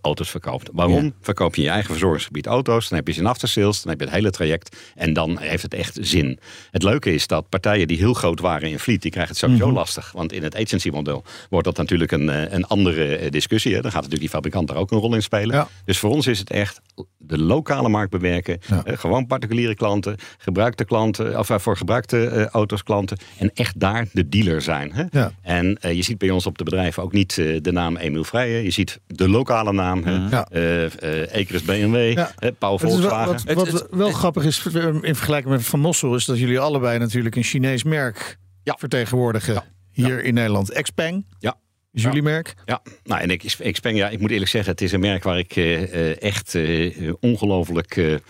[0.00, 0.68] auto's verkoopt.
[0.72, 2.88] Waarom verkoop je in je eigen verzorgingsgebied auto's?
[2.88, 5.62] Dan heb je ze in aftersales, dan heb je het hele traject en dan heeft
[5.62, 6.38] het echt zin.
[6.70, 9.72] Het leuke is dat partijen die heel groot waren in Fleet, die krijgen het sowieso
[9.72, 10.12] lastig.
[10.12, 13.74] Want in het agency model wordt dat natuurlijk een, een andere discussie.
[13.74, 13.80] Hè.
[13.80, 15.56] Dan gaat natuurlijk die fabrikant daar ook een rol in spelen.
[15.56, 15.68] Ja.
[15.84, 16.80] Dus voor ons is het echt
[17.18, 18.58] de lokale markt bewerken.
[18.68, 18.82] Ja.
[18.96, 23.18] Gewoon particuliere klanten, gebruikte klanten, of voor gebruikte eh, auto's klanten.
[23.38, 24.92] En echt daar de dealer zijn.
[24.92, 25.04] Hè?
[25.10, 25.32] Ja.
[25.42, 28.24] En eh, je ziet bij ons op de bedrijven ook niet eh, de naam Emiel
[28.24, 28.62] Vrijen.
[28.62, 30.04] Je ziet de lokale naam.
[30.04, 30.12] hè.
[30.30, 30.46] Ja.
[30.50, 32.30] Eh, eh, Ekeris BMW, Ja.
[32.38, 33.26] Het wel, Volkswagen.
[33.32, 34.66] wat Het- wat het- wel het- grappig is
[35.00, 36.14] in vergelijking met Van Mossel...
[36.14, 38.76] is dat jullie allebei natuurlijk een Chinees merk Ja.
[38.78, 39.62] vertegenwoordigen.
[39.92, 40.72] Hier in Nederland.
[40.82, 41.56] Xpeng Ja.
[41.92, 42.54] is jullie merk.
[42.64, 45.22] Ja, nou en ik, ik, Speng, ja, ik moet eerlijk zeggen, het is een merk
[45.22, 48.20] waar ik eh, eh, echt eh, ongelooflijk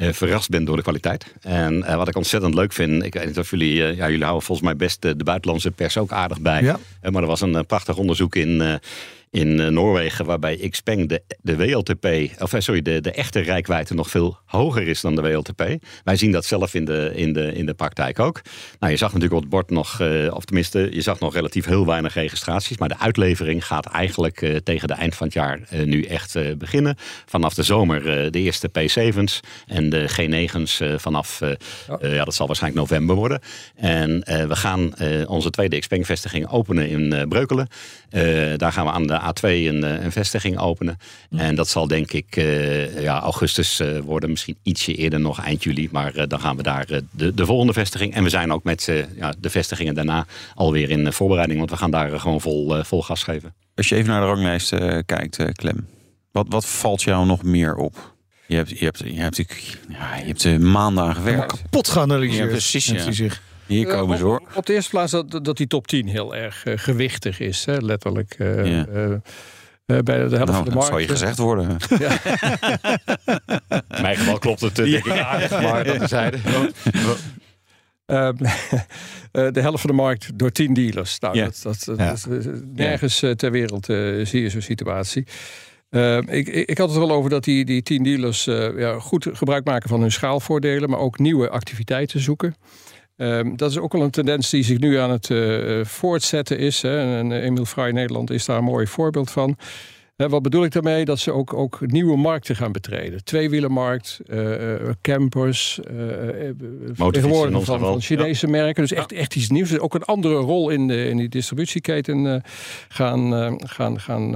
[0.00, 1.26] verrast ben door de kwaliteit.
[1.40, 4.24] En eh, wat ik ontzettend leuk vind, ik weet niet of jullie, eh, ja, jullie
[4.24, 6.62] houden volgens mij best eh, de buitenlandse pers ook aardig bij.
[6.62, 6.78] Ja.
[7.00, 8.74] Eh, maar er was een eh, prachtig onderzoek in, eh,
[9.30, 12.06] in eh, Noorwegen waarbij Xpeng de, de WLTP,
[12.42, 15.64] of eh, sorry, de, de echte rijkwijde nog veel hoger is dan de WLTP.
[16.04, 18.40] Wij zien dat zelf in de, in de, in de praktijk ook.
[18.78, 21.64] Nou, je zag natuurlijk op het bord nog, eh, of tenminste, je zag nog relatief
[21.64, 22.78] heel weinig registraties.
[22.78, 26.96] Maar de uitlevering gaat eigenlijk tegen de eind van het jaar nu echt beginnen.
[27.26, 31.50] Vanaf de zomer de eerste P7's en de G9's eh, vanaf, eh,
[32.00, 33.40] ja, dat zal waarschijnlijk november worden.
[33.76, 34.94] En we gaan
[35.26, 37.68] onze tweede Xpeng-vestiging openen in Breukelen.
[38.56, 40.96] Daar gaan we aan de A2 een, eh, een vestiging openen.
[41.30, 44.30] En dat zal denk ik eh, ja, augustus eh, worden.
[44.30, 45.88] Misschien ietsje eerder nog, eind juli.
[45.92, 48.14] Maar eh, dan gaan we daar de, de volgende vestiging.
[48.14, 51.58] En we zijn ook met eh, ja, de vestigingen daarna alweer in voorbereiding.
[51.58, 53.54] Want we gaan daar gewoon vol, vol gas geven.
[53.74, 55.86] als je even naar de ranglijst eh, kijkt, eh, Clem.
[56.32, 58.14] Wat, wat valt jou nog meer op?
[58.46, 59.36] Je hebt, je hebt, je hebt,
[59.88, 61.46] ja, je hebt er maanden aan gewerkt.
[61.46, 62.44] kapot geanalyseerd.
[62.44, 63.28] Ja, precies, ja.
[63.70, 64.42] Hier komen ze hoor.
[64.54, 67.76] Op, de eerste plaats dat, dat die top 10 heel erg eh, gewichtig is, hè,
[67.76, 68.34] letterlijk.
[68.38, 68.86] eh, Ja.
[68.86, 69.18] eh, eh,
[69.86, 70.86] bij de helft Nou, van de dat markt.
[70.88, 71.76] zou je gezegd worden.
[73.96, 75.50] In mijn geval klopt het eh, denk ik aardig.
[75.50, 76.12] Maar dat.
[78.06, 78.34] Ehm,
[79.32, 81.18] eh, de helft van de markt door 10 dealers.
[81.18, 81.44] Nou, Ja.
[81.44, 82.36] dat, dat, dat Ja.
[82.36, 85.26] eh, nergens eh, ter wereld eh, zie je zo'n situatie.
[85.90, 88.98] Ehm, ik, ik, had het er wel over dat die, die 10 dealers eh, ja,
[88.98, 92.54] goed gebruik maken van hun schaalvoordelen, maar ook nieuwe activiteiten zoeken.
[93.20, 96.82] Ehm, dat is ook wel een tendens die zich nu aan het eh, voortzetten is.
[96.82, 97.18] Hè.
[97.18, 99.56] En eh, Emiel Nederland is daar een mooi voorbeeld van.
[100.28, 101.04] Wat bedoel ik daarmee?
[101.04, 103.24] Dat ze ook, ook nieuwe markten gaan betreden.
[103.24, 105.94] Tweewielenmarkt, eh, eh, campers, eh,
[106.92, 108.82] vertegenwoordiging ons van, van Chinese merken.
[108.82, 109.68] Dus echt, echt iets nieuws.
[109.68, 112.42] Dus ook een andere rol in, de, in die distributieketen
[112.88, 114.32] gaan, gaan, gaan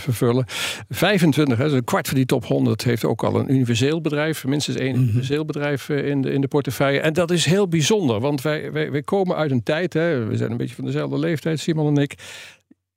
[0.00, 0.44] vervullen.
[0.88, 4.44] 25, hè, dus een kwart van die top 100 heeft ook al een universeel bedrijf.
[4.44, 7.00] Minstens één universeel bedrijf in de, in de portefeuille.
[7.00, 10.36] En dat is heel bijzonder, want wij, wij, wij komen uit een tijd, hè, we
[10.36, 12.14] zijn een beetje van dezelfde leeftijd, Simon en ik.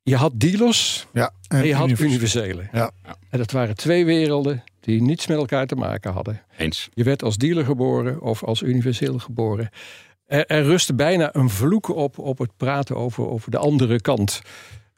[0.09, 2.63] Je had dealers Ja, en je had univers- universele.
[2.71, 2.91] Ja.
[3.29, 6.41] En dat waren twee werelden die niets met elkaar te maken hadden.
[6.57, 6.89] Eens.
[6.93, 9.69] Je werd als dealer geboren of als universeel geboren.
[10.25, 14.41] Er, er rustte bijna een vloek op op het praten over, over de andere kant.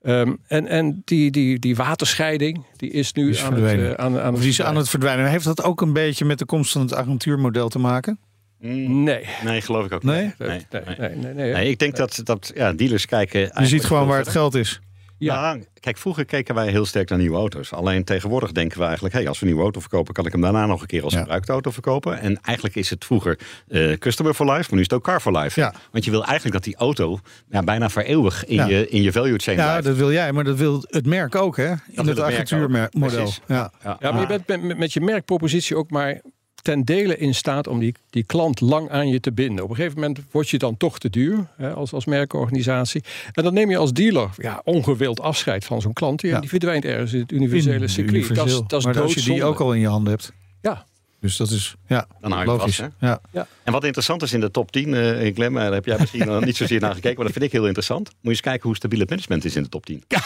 [0.02, 3.92] Ehm, en en die, die, die waterscheiding die is nu Die is aan, het, eh,
[4.06, 5.30] aan, het die is aan het verdwijnen.
[5.30, 8.20] Heeft dat ook een beetje met de komst van het agentuurmodel te maken?
[8.60, 9.26] Mm, Nee.
[9.44, 10.24] Nee, geloof ik ook Nee?
[10.24, 10.38] niet.
[10.40, 11.54] Nee, nee, nee, nee, nee.
[11.54, 13.40] Nee, ik denk dat, dat ja, dealers kijken.
[13.60, 14.80] Je ziet gewoon waar het geld is.
[15.26, 15.42] Ja.
[15.42, 17.74] Nou, kijk, vroeger keken wij heel sterk naar nieuwe auto's.
[17.74, 19.14] Alleen tegenwoordig denken we eigenlijk...
[19.14, 21.14] Hey, als we een nieuwe auto verkopen, kan ik hem daarna nog een keer als
[21.14, 21.20] Ja.
[21.20, 22.20] gebruikte auto verkopen.
[22.20, 25.20] En eigenlijk is het vroeger eh, customer for life, maar nu is het ook car
[25.20, 25.60] for life.
[25.60, 25.74] Ja.
[25.92, 28.66] Want je wil eigenlijk dat die auto ja, bijna voor eeuwig in, Ja.
[28.68, 29.86] je, in je value chain Ja, blijft.
[29.86, 31.70] dat wil jij, maar dat wil het merk ook, hè?
[31.72, 33.32] In het het agentuurmodel.
[33.48, 33.72] Ja.
[33.84, 33.98] Ja.
[34.00, 36.22] Ja, maar je bent met je merkpropositie ook maar
[36.62, 39.64] ten dele in staat om die, die klant lang aan je te binden.
[39.64, 43.04] Op een gegeven moment word je dan toch te duur hè, als, als merkorganisatie.
[43.34, 46.20] En dan neem je als dealer ja, ongewild afscheid van zo'n klant.
[46.20, 46.40] Die, Ja.
[46.40, 48.36] die verdwijnt ergens in het universele In circuit.
[48.36, 50.32] Dat is, dat is maar als je die ook al in je handen hebt.
[50.62, 50.86] Ja.
[51.22, 52.76] Dus dat is ja, Dan hou je logisch.
[52.76, 52.90] vast,
[53.32, 53.48] ja.
[53.64, 56.26] En wat interessant is in de top 10, eh in Clem, daar heb jij misschien
[56.28, 58.08] nog niet zozeer naar gekeken, maar dat vind ik heel interessant.
[58.08, 60.04] Moet je eens kijken hoe stabiel het management is in de top 10.
[60.08, 60.22] ja,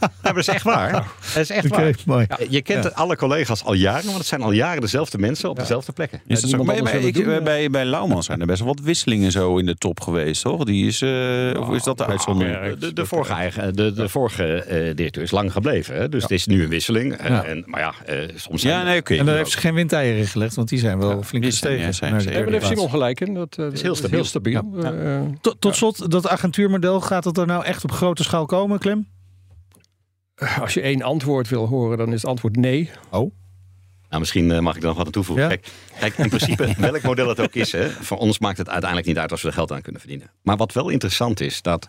[0.00, 0.90] maar dat is echt waar.
[0.92, 2.26] Dat is echt waar.
[2.28, 5.56] Ja, Je kent alle collega's al jaren, want het zijn al jaren dezelfde mensen op
[5.58, 6.20] dezelfde plekken.
[6.26, 6.56] Is dat zo?
[6.56, 8.80] niemand Bij, bij, wil het ik- doen, bij, bij Lauwman zijn er best wel wat
[8.84, 10.64] wisselingen zo in de top geweest, toch?
[10.64, 12.76] Die is, eh, of is dat de uitzondering?
[12.78, 15.94] De, de vorige, eigen, de, de vorige eh, directeur is lang gebleven.
[15.96, 16.08] Hè?
[16.08, 17.12] Dus het is nu een wisseling.
[17.16, 17.44] Eh, Ja.
[17.44, 19.14] en, maar ja, eh, soms zijn Ja, nee, oké.
[19.16, 19.74] En daar heeft ze geen
[20.16, 21.86] gelegd, want die zijn wel flink gestegen.
[21.86, 23.34] ja, zijn heeft derde Simon gelijk in.
[23.34, 24.24] Dat, eh, is heel dat stabiel.
[24.24, 24.70] stabiel.
[24.82, 24.92] Ja.
[24.92, 28.78] Eh, Tot, tot slot, dat agentuurmodel, gaat het er nou echt op grote schaal komen,
[28.78, 29.06] Clem?
[30.60, 32.90] als je één antwoord wil horen, dan is het antwoord nee.
[33.10, 33.32] Oh.
[34.08, 35.44] Nou, misschien eh, mag ik er nog wat aan toevoegen.
[35.44, 35.50] Ja.
[35.50, 35.66] Kijk,
[35.98, 39.18] kijk, in principe, welk model het ook is, hè, voor ons maakt het uiteindelijk niet
[39.18, 40.30] uit als we er geld aan kunnen verdienen.
[40.42, 41.86] Maar wat wel interessant is, dat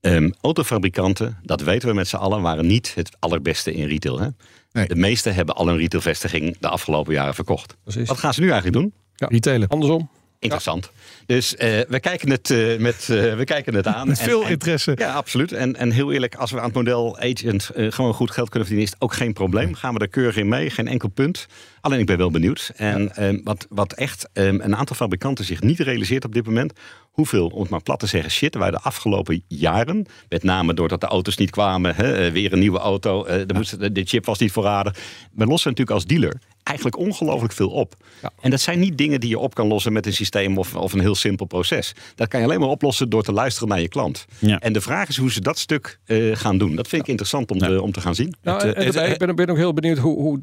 [0.00, 4.20] ehm, autofabrikanten, dat weten we met z'n allen, waren niet het allerbeste in retail.
[4.20, 4.28] Hè?
[4.72, 4.86] Nee.
[4.86, 7.76] De meeste hebben al een retailvestiging de afgelopen jaren verkocht.
[7.82, 8.08] Precies.
[8.08, 8.92] Wat gaan ze nu eigenlijk doen?
[9.30, 9.68] Retailen.
[9.68, 10.10] Andersom.
[10.38, 10.90] Interessant.
[11.26, 14.08] Dus eh, we, kijken het, eh, met, eh, we kijken het aan.
[14.08, 14.92] Met En- veel en- interesse.
[14.96, 15.52] Ja, absoluut.
[15.52, 18.68] En, en heel eerlijk, als we aan het model agent eh, gewoon goed geld kunnen
[18.68, 19.74] verdienen, is het ook geen probleem.
[19.74, 21.46] Gaan we er keurig in mee, geen enkel punt.
[21.80, 22.70] Alleen ik ben wel benieuwd.
[22.76, 26.72] En ehm, wat, wat echt ehm, een aantal fabrikanten zich niet realiseert op dit moment,
[27.20, 31.00] hoeveel, om het maar plat te zeggen, shit wij de afgelopen jaren, met name doordat
[31.00, 34.24] de auto's niet kwamen, hè, eh, weer een nieuwe auto, eh, de, moest, de chip
[34.24, 34.94] was niet voorradig.
[35.32, 37.94] We lossen natuurlijk als dealer eigenlijk ongelooflijk veel op.
[38.40, 40.92] En dat zijn niet dingen die je op kan lossen met een systeem of, of
[40.92, 41.92] een heel simpel proces.
[42.14, 44.24] Dat kan je alleen maar oplossen door te luisteren naar je klant.
[44.38, 44.58] Ja.
[44.58, 46.76] En de vraag is hoe ze dat stuk eh, gaan doen.
[46.76, 48.34] Dat vind ik interessant om, te, om te gaan zien.
[48.42, 50.38] Nou, Het, en het- ik ben, ben ook heel benieuwd hoe, hoe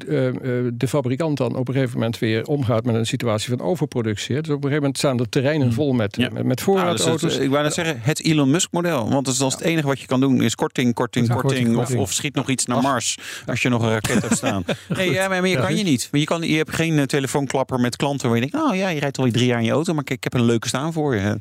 [0.74, 4.34] de fabrikant dan op een gegeven moment weer omgaat met een situatie van overproductie.
[4.34, 6.30] Dus op een gegeven moment staan de terreinen vol met, Ja.
[6.42, 9.10] met, Nou, dus het, ik wou net zeggen, het Elon Musk model.
[9.10, 11.74] Want dat is het enige wat je kan doen, is korting, korting, korting.
[11.74, 14.64] korting, of, of schiet nog iets naar Mars, als je nog een raket hebt staan.
[14.88, 16.08] Nee, ja, maar, maar je kan je niet.
[16.10, 18.88] Want je, kan, je hebt geen eh, telefoonklapper met klanten waar je denkt, oh ja,
[18.88, 20.92] je rijdt alweer drie jaar in je auto, maar ik, ik heb een leuke staan
[20.92, 21.36] voor je.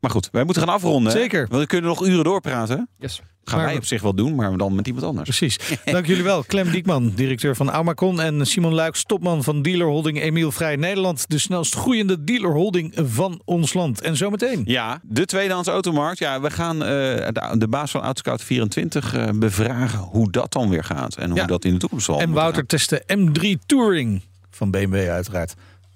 [0.00, 1.12] Maar goed, wij moeten gaan afronden.
[1.12, 1.18] hè?
[1.18, 1.46] Zeker.
[1.48, 2.88] Want we kunnen nog uren doorpraten.
[2.98, 3.22] Yes.
[3.44, 5.28] Gaan Maar wij op zich wel doen, maar dan met iemand anders.
[5.38, 5.58] Precies.
[5.84, 6.44] Dank jullie wel.
[6.44, 8.20] Clem Diekman, directeur van Aumacon.
[8.20, 11.24] En Simon Luiks, topman van dealerholding Emiel Vrij Nederland.
[11.28, 14.00] De snelst groeiende dealerholding van ons land.
[14.00, 14.62] En zometeen.
[14.64, 16.18] Ja, de tweedehands automarkt.
[16.18, 20.68] Ja, we gaan eh, de, de baas van Autoscout 24 eh, bevragen hoe dat dan
[20.68, 21.16] weer gaat.
[21.16, 21.46] En hoe Ja.
[21.46, 25.54] dat in de toekomst zal En Wouter testen M3 Touring van BMW uiteraard.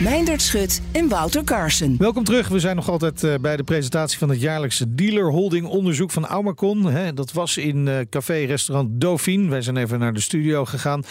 [0.00, 1.96] Meindert Schut en Wouter Carson.
[1.98, 2.48] Welkom terug.
[2.48, 6.84] We zijn nog altijd eh, bij de presentatie van het jaarlijkse dealerholding onderzoek van Aumacon.
[6.84, 9.50] Hè, dat was in eh, café-restaurant Dauphine.
[9.50, 11.02] Wij zijn even naar de studio gegaan.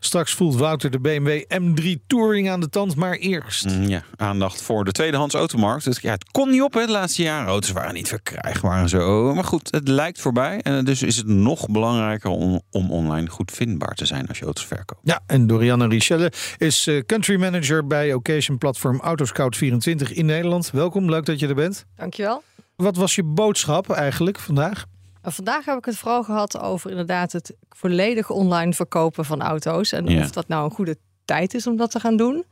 [0.00, 2.96] Straks voelt Wouter de BMW M3 Touring aan de tand.
[2.96, 3.64] Maar eerst...
[3.64, 5.84] Mm, Ja, aandacht voor de tweedehands automarkt.
[5.84, 7.48] Dus, ja, het kon niet op hè, de laatste jaren.
[7.48, 9.34] Auto's waren niet verkrijgbaar en zo.
[9.34, 10.60] Maar goed, het lijkt voorbij.
[10.62, 14.44] En dus is het nog belangrijker om, om online goed vindbaar te zijn als je
[14.44, 15.00] auto's verkoopt.
[15.04, 20.70] Ja, en Dorianne Richelle is eh, country manager bij Occasion Platform Autoscout24 in Nederland.
[20.70, 21.84] Welkom, leuk dat je er bent.
[21.96, 22.42] Dankjewel.
[22.76, 24.84] Wat was je boodschap eigenlijk vandaag?
[25.22, 29.92] En vandaag heb ik het vooral gehad over inderdaad het volledig online verkopen van auto's.
[29.92, 30.20] En Ja.
[30.22, 32.44] of dat nou een goede tijd is om dat te gaan doen.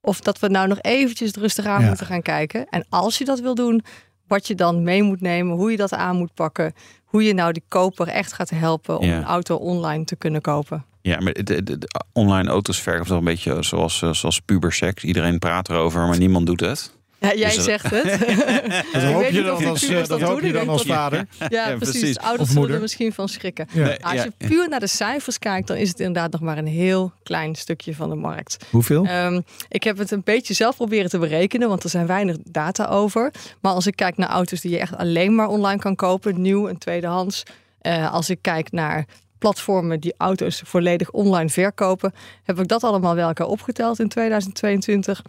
[0.00, 1.88] Of dat we nou nog eventjes rustig aan Ja.
[1.88, 2.66] moeten gaan kijken.
[2.68, 3.84] En als je dat wil doen,
[4.26, 6.72] wat je dan mee moet nemen, hoe je dat aan moet pakken.
[7.04, 9.16] Hoe je nou die koper echt gaat helpen om Ja.
[9.16, 10.84] een auto online te kunnen kopen.
[11.02, 15.04] Ja, maar de, de, de online auto's verkopen toch een beetje zoals, eh, zoals puberseks.
[15.04, 16.98] Iedereen praat erover, maar niemand doet het.
[17.20, 18.04] Ja, jij Is er- zegt het.
[18.92, 20.82] Dat Ik hoop weet je niet dan als, eh, dat dat hoop je dan als
[20.82, 21.26] vader.
[21.38, 21.98] Ja, Ja, precies.
[21.98, 22.18] precies.
[22.18, 22.74] Ouders Of zullen moeder.
[22.76, 23.68] er misschien van schrikken.
[23.72, 23.84] Ja.
[23.84, 26.58] Nee, Als ja, je puur naar de cijfers kijkt, dan is het inderdaad nog maar
[26.58, 28.56] een heel klein stukje van de markt.
[28.70, 29.04] Hoeveel?
[29.06, 32.84] Ehm, ik heb het een beetje zelf proberen te berekenen, want er zijn weinig data
[32.86, 33.32] over.
[33.60, 36.68] Maar als ik kijk naar auto's die je echt alleen maar online kan kopen, nieuw
[36.68, 37.42] en tweedehands.
[37.80, 39.06] eh, als ik kijk naar
[39.40, 45.22] platformen die auto's volledig online verkopen, heb ik dat allemaal wel elkaar opgeteld in 2022.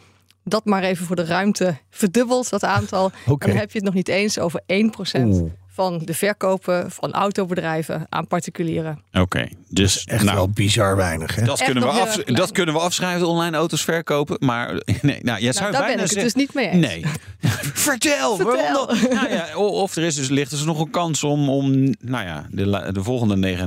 [0.43, 3.11] Dat maar even voor de ruimte verdubbeld, dat aantal.
[3.25, 8.05] En dan heb je het nog niet eens over 1% van de verkopen van autobedrijven
[8.09, 9.01] aan particulieren.
[9.13, 11.45] Oké, dus Echt nou, wel bizar weinig, hè?
[11.45, 14.37] dat, Echt kunnen we af, dat kunnen we afschrijven, online auto's verkopen.
[14.39, 16.85] Maar nee, nou, jij zou Nou, daar ben bijna ik het dus niet mee eens.
[16.85, 17.05] Nee.
[17.73, 18.85] Vertel, Vertel.
[19.13, 22.47] Nou ja, of er is dus, ligt dus nog een kans om, om nou ja,
[22.51, 23.57] de, de volgende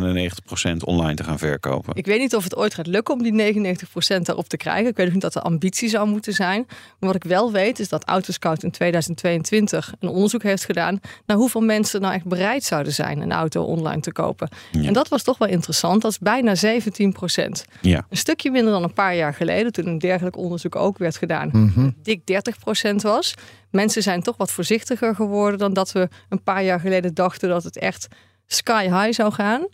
[0.72, 1.94] 99% online te gaan verkopen.
[1.96, 4.86] Ik weet niet of het ooit gaat lukken om die 99% daarop te krijgen.
[4.90, 6.64] Ik weet ook niet dat de ambitie zou moeten zijn.
[6.68, 11.36] Maar wat ik wel weet is dat Autoscout in 2022 een onderzoek heeft gedaan naar
[11.36, 14.48] hoeveel mensen nou echt bereid zouden zijn een auto online te kopen.
[14.72, 16.02] En dat was toch wel interessant.
[16.02, 17.64] Dat is bijna 17%.
[17.80, 18.06] Ja.
[18.10, 21.48] Een stukje minder dan een paar jaar geleden, toen een dergelijk onderzoek ook werd gedaan.
[21.52, 21.90] Mhm.
[22.02, 23.34] Dik 30% was.
[23.70, 27.64] Mensen zijn toch wat voorzichtiger geworden dan dat we een paar jaar geleden dachten dat
[27.64, 28.06] het echt
[28.46, 29.66] sky high zou gaan.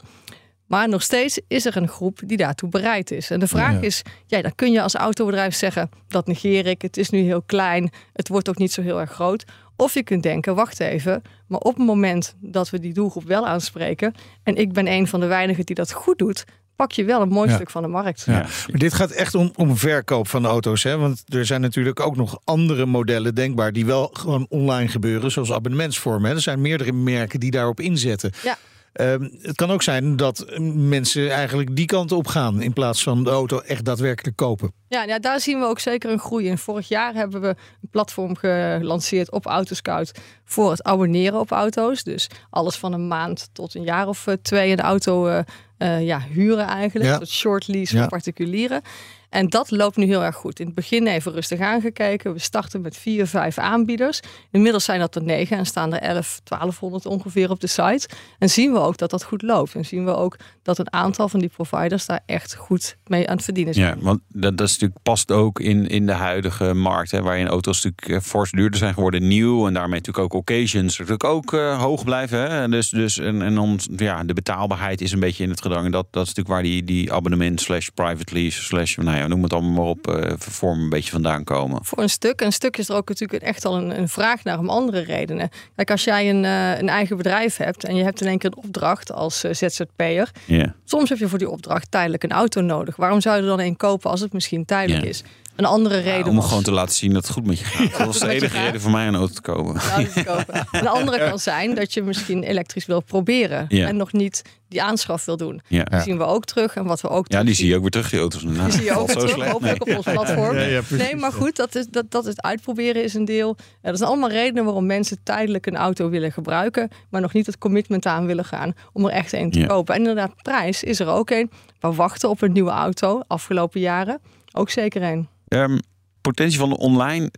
[0.67, 3.31] Maar nog steeds is er een groep die daartoe bereid is.
[3.31, 3.81] En de vraag Ja.
[3.81, 7.43] is, ja, dan kun je als autobedrijf zeggen, dat negeer ik, het is nu heel
[7.43, 9.45] klein, het wordt ook niet zo heel erg groot.
[9.81, 13.47] Of je kunt denken, wacht even, maar op het moment dat we die doelgroep wel
[13.47, 16.45] aanspreken, en ik ben een van de weinigen die dat goed doet,
[16.77, 17.55] pak je wel een mooi Ja.
[17.55, 18.23] stuk van de markt.
[18.27, 18.33] Ja.
[18.33, 20.83] Maar dit gaat echt om, om verkoop van de auto's.
[20.83, 20.97] Hè?
[20.99, 23.73] Want er zijn natuurlijk ook nog andere modellen denkbaar...
[23.73, 26.29] die wel gewoon online gebeuren, zoals abonnementsvormen.
[26.31, 26.37] Hè?
[26.37, 28.33] Er zijn meerdere merken die daarop inzetten.
[28.43, 28.59] Ja.
[28.93, 32.63] Ehm, het kan ook zijn dat eh, mensen eigenlijk die kant op gaan...
[32.63, 34.73] in plaats van de auto echt daadwerkelijk kopen.
[34.89, 36.59] Ja, ja, daar zien we ook zeker een groei in.
[36.59, 40.13] Vorig jaar hebben we een platform gelanceerd op Autoscout
[40.45, 42.03] voor het abonneren op auto's.
[42.03, 45.43] Dus alles van een maand tot een jaar of eh, twee een auto
[45.81, 47.11] eh, ja, huren eigenlijk.
[47.11, 47.19] Ja.
[47.19, 48.01] Dat short lease Ja.
[48.01, 48.83] voor particulieren.
[49.31, 50.61] En dat loopt nu heel erg goed.
[50.61, 52.33] In het begin even rustig aangekeken.
[52.33, 54.21] We starten met vier, vijf aanbieders.
[54.51, 58.09] Inmiddels zijn dat er negen en staan er 11, 1200 ongeveer op de site.
[58.39, 59.75] En zien we ook dat dat goed loopt.
[59.75, 63.35] En zien we ook dat een aantal van die providers daar echt goed mee aan
[63.37, 63.87] het verdienen zijn.
[63.87, 67.49] Ja, want dat, dat is natuurlijk, past ook in, in de huidige markt, hè, waarin
[67.49, 71.53] auto's natuurlijk eh, fors duurder zijn geworden, nieuw en daarmee natuurlijk ook occasions natuurlijk ook
[71.53, 72.51] eh, hoog blijven.
[72.51, 72.69] Hè.
[72.69, 76.23] Dus, dus en, en dan, ja, de betaalbaarheid is een beetje in het dat, dat
[76.23, 79.73] is natuurlijk waar die, die abonnement slash private lease slash, nou ja, noem het allemaal
[79.73, 81.85] maar op, eh vorm een beetje vandaan komen.
[81.85, 82.41] Voor een stuk.
[82.41, 85.49] Een stuk is er ook natuurlijk echt al een, een vraag naar om andere redenen.
[85.77, 88.51] Kijk, als jij een, eh, een eigen bedrijf hebt en je hebt in één keer
[88.51, 90.31] een opdracht als eh, ZZP'er.
[90.47, 90.75] Ja.
[90.85, 92.97] Soms heb je voor die opdracht tijdelijk een auto nodig.
[92.97, 95.23] Waarom zou je er dan een kopen als het misschien tijdelijk is?
[95.61, 97.91] Een andere reden om was- gewoon te laten zien dat het goed met je gaat.
[97.99, 99.81] Dat was de enige reden voor mij een auto te kopen.
[99.95, 100.67] auto te kopen.
[100.81, 103.65] Een andere kan zijn dat je misschien elektrisch wil proberen.
[103.69, 103.87] Ja.
[103.89, 105.61] En nog niet die aanschaf wil doen.
[105.69, 105.85] Ja.
[105.85, 106.75] Die zien we ook terug.
[106.77, 108.43] En wat we ook Ja, die zie je ook weer terug, die auto's.
[108.43, 109.51] Nou, Die zie je ook valt weer zo terug, slecht.
[109.53, 109.99] hopelijk Nee.
[109.99, 110.57] op ons platform.
[110.57, 111.07] Ja, ja, precies.
[111.07, 113.57] nee, maar goed, dat, is, dat, dat het uitproberen is een deel.
[113.83, 117.59] Dat zijn allemaal redenen waarom mensen tijdelijk een auto willen gebruiken, maar nog niet het
[117.59, 119.67] commitment aan willen gaan om er echt een te Ja.
[119.67, 119.95] kopen.
[119.95, 121.51] En inderdaad, prijs is er ook een.
[121.81, 124.21] We wachten op een nieuwe auto, afgelopen jaren.
[124.53, 125.29] Ook zeker een.
[125.51, 125.79] Ehm,
[126.21, 127.31] potentie van de online,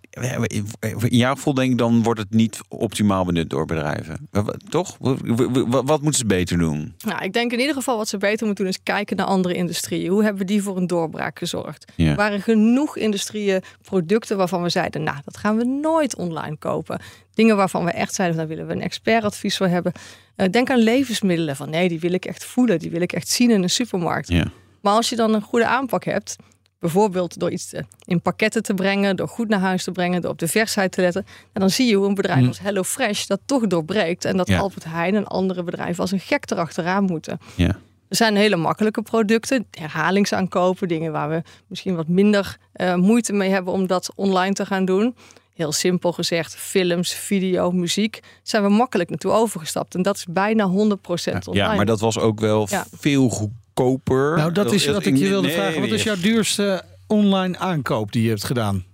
[1.09, 4.29] in jouw gevoel denk ik dan wordt het niet optimaal benut door bedrijven.
[4.69, 4.97] Toch?
[5.01, 6.95] Wa- wa- wa- Wat moeten ze beter doen?
[7.05, 9.55] Nou, ik denk in ieder geval wat ze beter moeten doen is kijken naar andere
[9.55, 10.11] industrieën.
[10.11, 11.93] Hoe hebben die voor een doorbraak gezorgd?
[11.97, 12.11] Ja.
[12.11, 17.01] Er waren genoeg industrieën, producten waarvan we zeiden, nou, dat gaan we nooit online kopen.
[17.35, 19.93] Dingen waarvan we echt zeiden, daar willen we een expertadvies voor hebben.
[20.37, 21.57] Eh, denk aan levensmiddelen.
[21.57, 24.29] Van nee, die wil ik echt voelen, die wil ik echt zien in een supermarkt.
[24.29, 24.45] Ja.
[24.81, 26.37] Maar als je dan een goede aanpak hebt,
[26.83, 30.31] bijvoorbeeld door iets te- in pakketten te brengen, door goed naar huis te brengen, door
[30.31, 33.41] op de versheid te letten, en dan zie je hoe een bedrijf als HelloFresh dat
[33.47, 34.59] toch doorbreekt en dat Ja.
[34.59, 37.39] Albert Heijn en andere bedrijven als een gek erachteraan moeten.
[37.55, 37.69] Ja.
[38.09, 43.51] Er zijn hele makkelijke producten, herhalingsaankopen, dingen waar we misschien wat minder eh, moeite mee
[43.51, 45.15] hebben om dat online te gaan doen.
[45.55, 49.95] Heel simpel gezegd, films, video, muziek, zijn we makkelijk naartoe overgestapt.
[49.95, 51.53] En dat is bijna 100% online.
[51.53, 52.87] ja, maar dat was ook wel Ja.
[52.97, 53.61] veel goedkoper.
[53.75, 55.81] Nou, dat is wat ik je wilde Nee, vragen.
[55.81, 58.85] Wat is jouw duurste online aankoop die je hebt gedaan?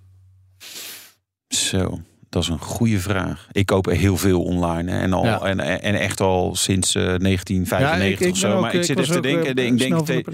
[1.49, 3.49] Zo, dat is een goede vraag.
[3.53, 5.41] Ik koop heel veel online hè, en, al, Ja.
[5.41, 8.55] en, en echt al sinds eh, 1995 of zo.
[8.55, 9.55] ook- maar ik zit even te denken.
[9.55, 10.25] eh, ik denk te-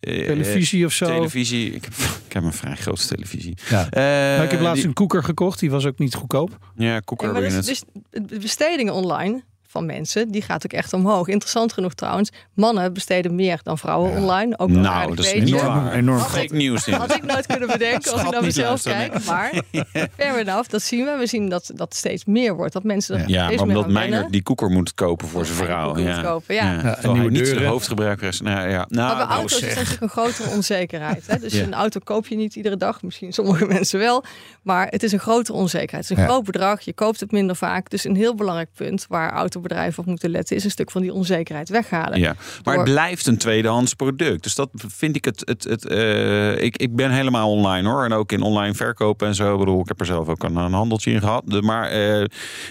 [0.00, 1.06] eh, televisie of zo.
[1.06, 1.72] Televisie.
[1.74, 1.92] Ik heb,
[2.26, 3.56] ik heb een vrij grote televisie.
[3.68, 3.90] Ja.
[3.90, 4.00] Eh,
[4.36, 5.60] Maar ik heb laatst die- een koeker gekocht.
[5.60, 6.58] Die was ook niet goedkoop.
[6.76, 9.42] Ja, koeker Ja, maar dus, dus de bestedingen online
[9.74, 11.28] van mensen, die gaat ook echt omhoog.
[11.28, 14.58] Interessant genoeg trouwens, mannen besteden meer dan vrouwen online.
[14.58, 15.92] Ook Nou, dat is Enorm- waar.
[15.92, 16.86] enorm Fake nieuws.
[16.90, 19.24] Had ik nooit kunnen bedenken als ik naar mezelf kijk.
[19.24, 19.52] Maar
[20.18, 21.16] fair enough, dat zien we.
[21.18, 22.72] We zien dat dat steeds meer wordt.
[22.72, 24.30] Dat mensen er Ja, steeds maar meer omdat wennen.
[24.30, 25.98] die koeker moet kopen voor zijn vrouw.
[25.98, 26.22] Ja.
[26.22, 26.72] kopen, ja.
[26.72, 26.80] Ja.
[26.82, 27.66] Ja, zijn deuren.
[27.66, 28.40] hoofdgebruiker is.
[28.40, 28.76] Nou, ja.
[28.76, 29.68] Maar nou, bij nou, auto's is zeg.
[29.74, 31.26] natuurlijk een grotere onzekerheid.
[31.26, 31.38] Hè?
[31.38, 31.62] Dus Ja.
[31.62, 33.02] een auto koop je niet iedere dag.
[33.02, 34.24] Misschien sommige mensen wel.
[34.62, 35.92] Maar het is een grotere onzekerheid.
[36.08, 36.28] Het is een Ja.
[36.28, 36.80] groot bedrag.
[36.80, 37.90] Je koopt het minder vaak.
[37.90, 39.30] Dus een heel belangrijk punt waar
[39.64, 40.56] autobedrijven op moeten letten...
[40.56, 42.18] is een stuk van die onzekerheid weghalen.
[42.18, 44.42] Ja, maar het blijft een tweedehands product.
[44.42, 45.42] Dus dat vind ik het.
[45.44, 48.04] het, het eh, ik, ik ben helemaal online hoor.
[48.04, 49.52] En ook in online verkopen en zo.
[49.52, 51.42] Ik bedoel, ik heb er zelf ook een, een handeltje in gehad.
[51.46, 51.88] De- Maar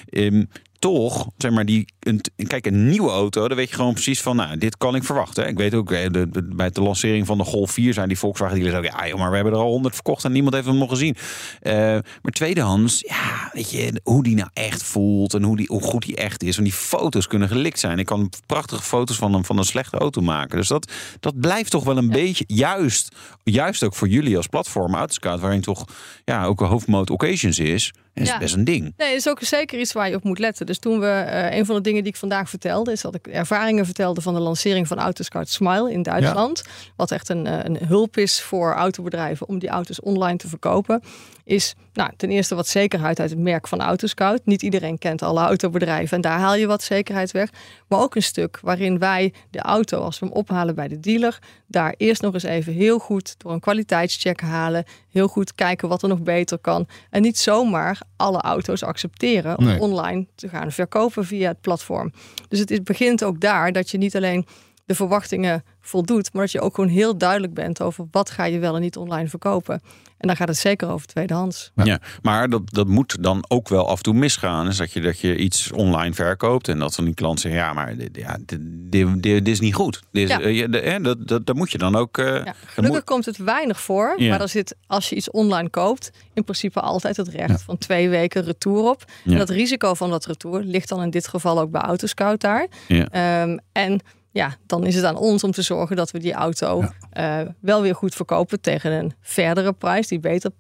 [0.10, 0.44] ehm,
[0.84, 4.36] toch, zeg maar, die, een, kijk, een nieuwe auto, dan weet je gewoon precies van,
[4.36, 5.48] nou, dit kan ik verwachten.
[5.48, 8.18] Ik weet ook, eh, de, de, bij de lancering van de Golf 4 zijn die
[8.18, 10.68] Volkswagen dealers ook, ja, joh, maar we hebben er al 100 verkocht en niemand heeft
[10.68, 11.16] hem nog gezien.
[11.60, 11.74] Eh,
[12.22, 16.06] maar tweedehands, ja, weet je, hoe die nou echt voelt en hoe, die, hoe goed
[16.06, 16.56] die echt is.
[16.56, 18.00] Want die foto's kunnen gelikt zijn.
[18.00, 20.58] Ik kan prachtige foto's van een, van een slechte auto maken.
[20.58, 24.96] Dus dat, dat blijft toch wel een beetje, juist, juist ook voor jullie als platform,
[24.96, 25.86] Autoscout, waarin toch
[26.24, 27.94] ja, ook een hoofdmoot occasions is.
[28.14, 28.38] Is Ja.
[28.38, 28.82] best een ding.
[28.98, 30.66] Nee, dat is ook zeker iets waar je op moet letten.
[30.66, 33.28] Dus toen we, eh, een van de dingen die ik vandaag vertelde, is dat ik
[33.28, 36.64] ervaringen vertelde van de lancering van Autoscout Smile in Duitsland.
[36.96, 41.02] Wat echt een, eh, een hulp is voor autobedrijven om die auto's online te verkopen.
[41.46, 44.42] Is nou, ten eerste wat zekerheid uit het merk van Autoscout.
[44.46, 47.50] Niet iedereen kent alle autobedrijven en daar haal je wat zekerheid weg.
[47.88, 51.40] Maar ook een stuk waarin wij de auto, als we hem ophalen bij de dealer,
[51.68, 54.84] daar eerst nog eens even heel goed door een kwaliteitscheck halen.
[55.12, 56.88] Heel goed kijken wat er nog beter kan.
[57.10, 59.80] En niet zomaar alle auto's accepteren om Nee.
[59.80, 62.12] online te gaan verkopen via het platform.
[62.50, 64.46] Dus het is, begint ook daar dat je niet alleen
[64.86, 68.60] de verwachtingen voldoet, maar dat je ook gewoon heel duidelijk bent over wat ga je
[68.60, 69.82] wel en niet online verkopen.
[70.18, 71.72] En dan gaat het zeker over tweedehands.
[71.76, 72.00] Ja.
[72.22, 74.66] maar dat, dat moet dan ook wel af en toe misgaan.
[74.66, 77.74] Dus dat je, dat je iets online verkoopt en dat van die klant zegt: ja,
[77.74, 80.02] maar dit, ja, dit, dit, dit- is niet goed.
[80.12, 80.42] Dit is, Ja.
[80.42, 82.18] eh, je- de- hè, dat, dat, dat moet je dan ook.
[82.18, 84.30] eh, Ja, gelukkig moet- komt het weinig voor, Ja.
[84.30, 88.10] maar er zit, als je iets online koopt, in principe altijd het recht van twee
[88.10, 89.04] weken retour op.
[89.24, 89.32] Ja.
[89.32, 92.68] En dat risico van dat retour ligt dan in dit geval ook bij Autoscout daar.
[92.88, 93.08] Ja.
[93.10, 94.00] Ehm, en
[94.34, 97.82] ja, dan is het aan ons om te zorgen dat we die auto eh, wel
[97.82, 100.52] weer goed verkopen tegen een verdere prijs die beter,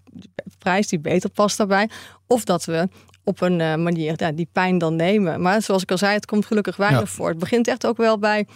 [0.58, 1.90] prijs die beter past daarbij.
[2.28, 2.88] Of dat we
[3.24, 5.42] op een eh, manier ja, die pijn dan nemen.
[5.42, 7.06] Maar zoals ik al zei, het komt gelukkig weinig Ja.
[7.06, 7.30] voor.
[7.30, 8.48] Het begint echt ook wel bij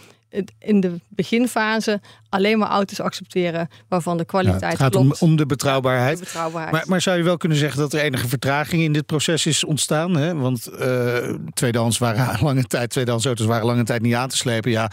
[0.60, 5.22] in de beginfase alleen maar auto's accepteren waarvan de Ja, kwaliteit het gaat om, klopt.
[5.22, 6.20] om de de betrouwbaarheid.
[6.20, 6.72] betrouwbaarheid.
[6.74, 9.64] Maar, maar zou je wel kunnen zeggen dat er enige vertraging in dit proces is
[9.64, 10.16] ontstaan?
[10.18, 10.36] Hè?
[10.36, 14.72] Want eh tweedehands waren lange tijd, tweedehands auto's waren lange tijd niet aan te slepen.
[14.72, 14.92] Ja,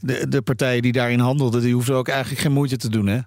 [0.00, 3.06] de, de partijen die daarin handelden, die hoefden ook eigenlijk geen moeite te doen.
[3.06, 3.18] Hè?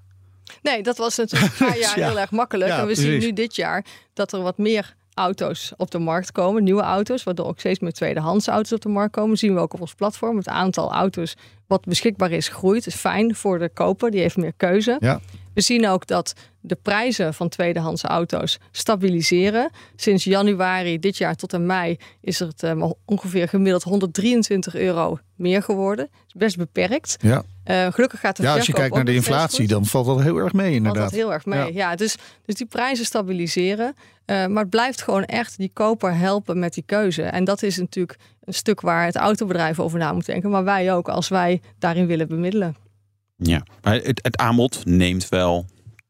[0.61, 2.07] Nee, dat was natuurlijk een paar jaar Ja.
[2.07, 2.71] heel erg makkelijk.
[2.71, 6.31] Ja, en we zien nu dit jaar dat er wat meer auto's op de markt
[6.31, 9.37] komen, nieuwe auto's, waardoor ook steeds meer tweedehands auto's op de markt komen.
[9.37, 10.37] zien we ook op ons platform.
[10.37, 11.35] Het aantal auto's
[11.67, 12.87] wat beschikbaar is groeit.
[12.87, 14.97] is fijn voor de koper, die heeft meer keuze.
[14.99, 15.19] Ja.
[15.59, 19.69] We zien ook dat de prijzen van tweedehands auto's stabiliseren.
[19.95, 25.17] Sinds januari dit jaar tot en mei is het eh, maar ongeveer gemiddeld 123 euro
[25.35, 26.09] meer geworden.
[26.27, 27.17] Is best beperkt.
[27.21, 27.43] Ja.
[27.63, 30.37] Eh, gelukkig gaat de ja, als je kijkt naar de inflatie, dan valt dat heel
[30.37, 31.09] erg mee valt inderdaad.
[31.09, 31.59] dat heel erg mee.
[31.59, 31.89] Ja.
[31.89, 31.95] Ja.
[31.95, 33.95] dus, dus die prijzen stabiliseren.
[34.25, 37.23] Eh, maar het blijft gewoon echt die koper helpen met die keuze.
[37.23, 40.49] En dat is natuurlijk een stuk waar het autobedrijf over na moet denken.
[40.49, 42.75] Maar wij ook, als wij daarin willen bemiddelen.
[43.39, 45.65] Ja, maar het, het aanbod neemt wel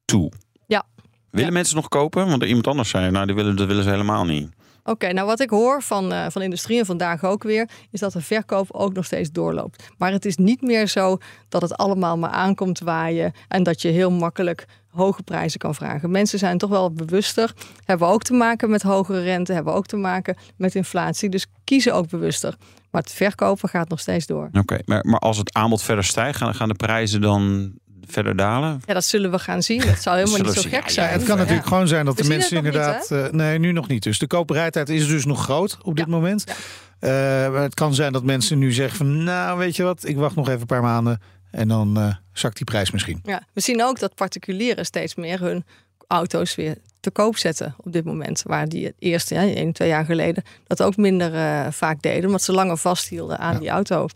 [0.05, 0.31] toe.
[0.67, 0.85] Ja.
[1.29, 1.53] Willen Ja.
[1.53, 2.27] mensen nog kopen?
[2.27, 4.49] Want er iemand anders zei, nou, die willen, dat willen ze helemaal niet.
[4.83, 7.99] Oké, nou wat ik hoor van, eh, van de industrie en vandaag ook weer, is
[7.99, 9.83] dat de verkoop ook nog steeds doorloopt.
[9.97, 11.17] Maar het is niet meer zo
[11.49, 16.11] dat het allemaal maar aankomt waaien en dat je heel makkelijk hoge prijzen kan vragen.
[16.11, 17.53] Mensen zijn toch wel bewuster,
[17.85, 21.93] hebben ook te maken met hogere rente, hebben ook te maken met inflatie, dus kiezen
[21.93, 22.55] ook bewuster.
[22.91, 24.49] Maar het verkopen gaat nog steeds door.
[24.51, 27.73] Oké, maar, maar als het aanbod verder stijgt, gaan, gaan de prijzen dan
[28.05, 28.81] verder dalen?
[28.85, 29.81] Ja, dat zullen we gaan zien.
[29.81, 30.69] Dat zou helemaal niet zo zien.
[30.71, 31.09] gek Ja, Ja, zijn.
[31.19, 31.69] het kan natuurlijk ja.
[31.71, 33.11] gewoon zijn dat We de mensen niet, inderdaad.
[33.11, 34.03] eh, nee, nu nog niet.
[34.03, 36.11] Dus de koopbereidheid is dus nog groot op dit Ja.
[36.11, 36.43] moment.
[36.45, 36.53] Ja.
[36.99, 40.17] Eh, maar het kan zijn dat mensen nu zeggen van, nou weet je wat, ik
[40.17, 41.21] wacht nog even een paar maanden
[41.51, 43.19] en dan eh, zakt die prijs misschien.
[43.23, 45.65] Ja, we zien ook dat particulieren steeds meer hun
[46.07, 48.41] auto's weer te koop zetten op dit moment.
[48.45, 52.25] Waar die het eerste, ja, één, twee jaar geleden, dat ook minder eh, vaak deden.
[52.25, 53.59] Omdat ze langer vasthielden aan Ja.
[53.59, 54.07] die auto.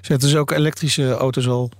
[0.00, 1.70] Zetten ze ook elektrische auto's al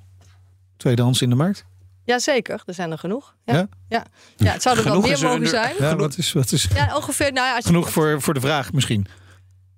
[0.77, 1.65] tweedehands in de markt?
[2.05, 3.35] Jazeker, er zijn er genoeg.
[3.45, 3.69] Ja, Ja?
[3.89, 4.05] ja?
[4.37, 4.53] ja.
[4.53, 5.75] het zou er wel meer er mogen zijn.
[5.79, 7.33] Ja, wat is, wat is Ja, ongeveer.
[7.33, 9.07] Nou ja, als je- genoeg voor, voor de vraag misschien?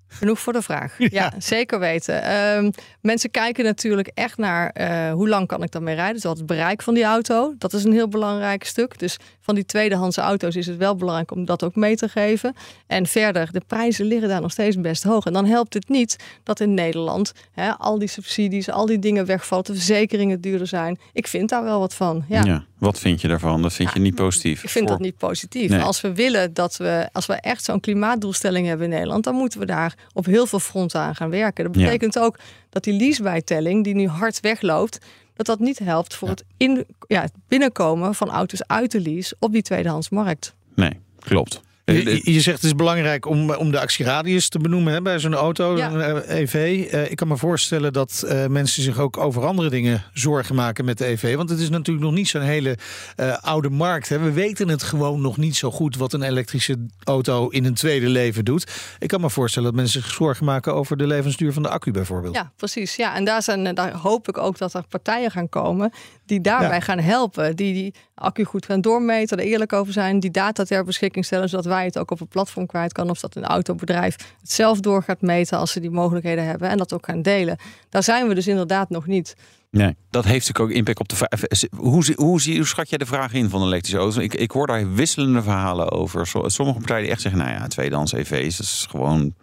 [0.09, 0.97] Genoeg voor de vraag.
[1.09, 2.23] Ja, zeker weten.
[2.23, 6.13] Ehm, mensen kijken natuurlijk echt naar eh, hoe lang kan ik daarmee rijden.
[6.13, 7.53] Dus wat het bereik van die auto.
[7.57, 8.99] Dat is een heel belangrijk stuk.
[8.99, 12.55] Dus van die tweedehandse auto's is het wel belangrijk om dat ook mee te geven.
[12.87, 15.25] En verder, de prijzen liggen daar nog steeds best hoog.
[15.25, 19.25] En dan helpt het niet dat in Nederland hè, al die subsidies, al die dingen
[19.25, 20.99] wegvallen, de verzekeringen duurder zijn.
[21.13, 22.25] Ik vind daar wel wat van.
[22.27, 22.65] Ja.
[22.79, 23.61] Wat vind je daarvan?
[23.61, 24.63] Dat vind je niet positief?
[24.63, 25.69] Ik vind Voor- dat niet positief.
[25.69, 25.81] Nee.
[25.81, 29.59] Als we willen dat we, als we echt zo'n klimaatdoelstelling hebben in Nederland, dan moeten
[29.59, 31.63] we daar op heel veel fronten aan gaan werken.
[31.65, 31.83] Dat Ja.
[31.83, 34.97] betekent ook dat die leasebijtelling, die nu hard wegloopt,
[35.35, 39.35] dat dat niet helpt voor het, in, ja, het binnenkomen van auto's uit de lease
[39.39, 40.53] op die tweedehandsmarkt.
[40.75, 41.61] Nee, klopt.
[41.89, 45.19] Eh, Je, je zegt het is belangrijk om, om de actieradius te benoemen hè, bij
[45.19, 45.91] zo'n auto, Ja.
[45.91, 46.85] een eh, EV.
[46.91, 50.85] Eh, ik kan me voorstellen dat eh, mensen zich ook over andere dingen zorgen maken
[50.85, 51.35] met de EV.
[51.35, 52.77] Want het is natuurlijk nog niet zo'n hele
[53.15, 54.09] eh, oude markt.
[54.09, 54.19] Hè.
[54.19, 58.07] We weten het gewoon nog niet zo goed wat een elektrische auto in een tweede
[58.09, 58.71] leven doet.
[58.99, 61.91] Ik kan me voorstellen dat mensen zich zorgen maken over de levensduur van de accu
[61.91, 62.35] bijvoorbeeld.
[62.35, 62.95] Ja, precies.
[62.95, 65.91] Ja, en daar, zijn, daar hoop ik ook dat er partijen gaan komen
[66.25, 66.79] die daarbij Ja.
[66.79, 67.55] gaan helpen.
[67.55, 71.49] Die die accu goed gaan doormeten, er eerlijk over zijn, die data ter beschikking stellen,
[71.49, 73.09] zodat wij het ook op een platform kwijt kan.
[73.09, 76.77] Of dat een autobedrijf het zelf door gaat meten als ze die mogelijkheden hebben en
[76.77, 77.57] dat ook gaan delen.
[77.89, 79.35] Daar zijn we dus inderdaad nog niet.
[79.71, 81.29] Nee, dat heeft natuurlijk ook impact op de vraag.
[81.75, 84.23] Hoe, zie- hoe, zie- hoe schat jij de vraag in van elektrische auto's?
[84.23, 86.27] Ik, ik hoor daar wisselende verhalen over.
[86.27, 89.33] Sommige partijen die echt zeggen, nou ja, tweedehands EV's, dat is gewoon...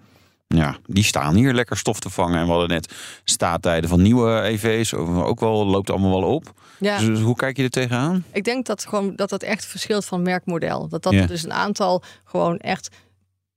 [0.46, 2.38] Ja, die staan hier lekker stof te vangen.
[2.38, 2.94] En we hadden net
[3.24, 4.94] staattijden van nieuwe EV's.
[4.94, 6.52] Ook wel, loopt allemaal wel op.
[6.78, 6.98] Ja.
[6.98, 8.24] Dus hoe kijk je er tegenaan?
[8.32, 10.88] Ik denk dat gewoon dat dat echt verschilt van merkmodel.
[10.88, 11.26] Dat dat Ja.
[11.26, 12.88] dus een aantal gewoon echt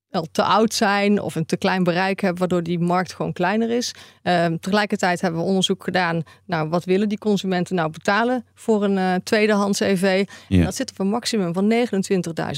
[0.10, 3.70] wel te oud zijn of een te klein bereik hebben, waardoor die markt gewoon kleiner
[3.70, 3.94] is.
[4.24, 6.24] Ehm, tegelijkertijd hebben we onderzoek gedaan.
[6.46, 10.24] Nou, wat willen die consumenten nou betalen voor een eh, tweedehands EV?
[10.48, 10.58] Ja.
[10.58, 11.68] En dat zit op een maximum van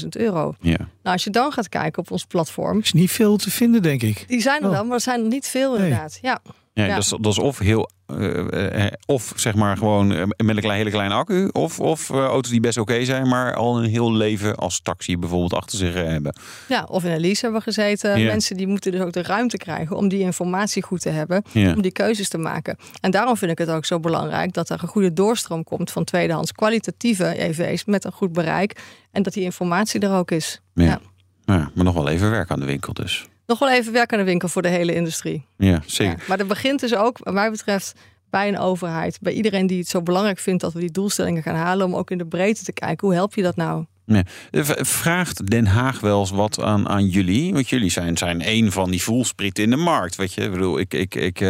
[0.02, 0.54] 29.000 euro.
[0.60, 0.76] Ja.
[0.78, 4.02] Nou, als je dan gaat kijken op ons platform, is niet veel te vinden, denk
[4.02, 4.24] ik.
[4.28, 4.72] die zijn er Oh.
[4.74, 5.82] wel, maar er zijn er niet veel Nee.
[5.82, 6.18] inderdaad.
[6.22, 6.40] Ja.
[6.74, 6.94] Ja, Ja.
[6.94, 7.90] Dat, is, dat is of heel.
[8.06, 11.48] eh, eh, of zeg maar gewoon eh, met een klein, hele kleine accu.
[11.52, 15.18] Of, of eh, auto's die best oké zijn, maar al een heel leven als taxi
[15.18, 16.34] bijvoorbeeld achter zich eh, hebben.
[16.68, 18.18] ja, of in een lease hebben we gezeten.
[18.20, 18.26] Ja.
[18.26, 21.42] Mensen die moeten dus ook de ruimte krijgen om die informatie goed te hebben.
[21.52, 21.72] Ja.
[21.72, 22.76] om die keuzes te maken.
[23.00, 26.04] En daarom vind ik het ook zo belangrijk dat er een goede doorstroom komt van
[26.04, 28.80] tweedehands kwalitatieve EV's met een goed bereik.
[29.10, 30.60] En dat die informatie er ook is.
[30.74, 30.84] Ja.
[30.84, 31.00] Ja.
[31.44, 33.26] Ja, maar nog wel even werk aan de winkel dus.
[33.52, 35.46] Nog wel even werk aan de winkel voor de hele industrie.
[35.56, 36.18] Ja, zeker.
[36.18, 36.24] Ja.
[36.28, 37.92] Maar dat begint dus ook, wat mij betreft,
[38.30, 39.18] bij een overheid.
[39.20, 41.86] Bij iedereen die het zo belangrijk vindt dat we die doelstellingen gaan halen.
[41.86, 43.84] Om ook in de breedte te kijken, hoe help je dat nou?
[44.50, 47.52] V- Vraagt Den Haag wel eens wat aan, aan jullie?
[47.52, 50.16] Want jullie zijn, zijn een van die voelsprieten in de markt.
[50.16, 51.40] Weet je, ik bedoel, ik, ik, ik,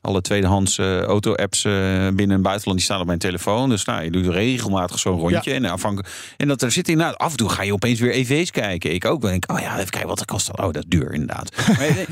[0.00, 1.72] alle tweedehands eh, auto-apps eh,
[2.08, 3.68] binnen en buitenland die staan op mijn telefoon.
[3.68, 5.52] Dus nou, je doet regelmatig zo'n rondje.
[5.52, 8.50] En, afhankelijk, en dat er zit inderdaad, af en toe ga je opeens weer EV's
[8.50, 8.94] kijken.
[8.94, 9.20] Ik ook.
[9.20, 10.50] Dan denk oh ja, even kijken wat dat kost.
[10.58, 11.56] Oh, dat is duur inderdaad.
[11.78, 12.06] maar, eh,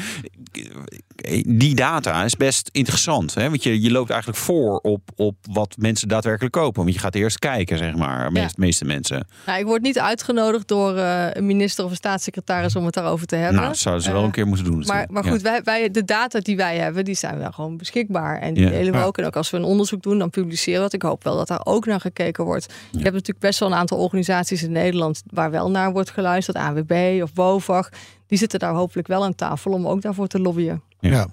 [1.47, 3.35] die data is best interessant.
[3.35, 3.49] Hè?
[3.49, 6.83] Want je, je loopt eigenlijk voor op, op wat mensen daadwerkelijk kopen.
[6.83, 9.27] Want je gaat eerst kijken, zeg maar, de meest, meeste mensen.
[9.47, 13.27] Nou, ik word niet uitgenodigd door eh, een minister of een staatssecretaris om het daarover
[13.27, 13.55] te hebben.
[13.57, 14.85] Nou, dat zouden ze wel Eh, een keer moeten doen.
[14.87, 15.31] Maar, maar Ja.
[15.31, 18.39] goed, wij, wij, de data die wij hebben, die zijn wel gewoon beschikbaar.
[18.41, 18.71] En die Ja.
[18.71, 19.05] delen we Ja.
[19.05, 19.19] ook.
[19.19, 20.93] En ook als we een onderzoek doen, dan publiceren we het.
[20.93, 22.67] Ik hoop wel dat daar ook naar gekeken wordt.
[22.91, 26.57] Je hebt natuurlijk best wel een aantal organisaties in Nederland waar wel naar wordt geluisterd.
[26.57, 27.89] AWB of BOVAG.
[28.33, 30.83] Die zitten daar hopelijk wel aan tafel om ook daarvoor te lobbyen.
[31.01, 31.11] Ja.
[31.11, 31.27] Ja.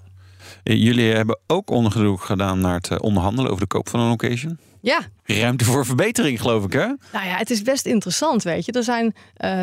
[0.62, 4.12] Eh, Jullie hebben ook onderzoek gedaan naar het eh, onderhandelen over de koop van een
[4.12, 4.58] occasion.
[4.80, 6.86] Ja, Ruimte voor verbetering, geloof ik, hè?
[6.86, 8.72] nou ja, het is best interessant, weet je.
[8.72, 9.62] Er zijn eh 80%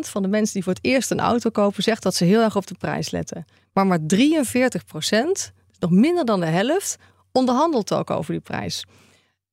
[0.00, 1.82] van de mensen die voor het eerst een auto kopen...
[1.82, 3.44] zegt dat ze heel erg op de prijs letten.
[3.72, 6.96] Maar maar 43%, dus nog minder dan de helft...
[7.32, 8.84] onderhandelt ook over die prijs.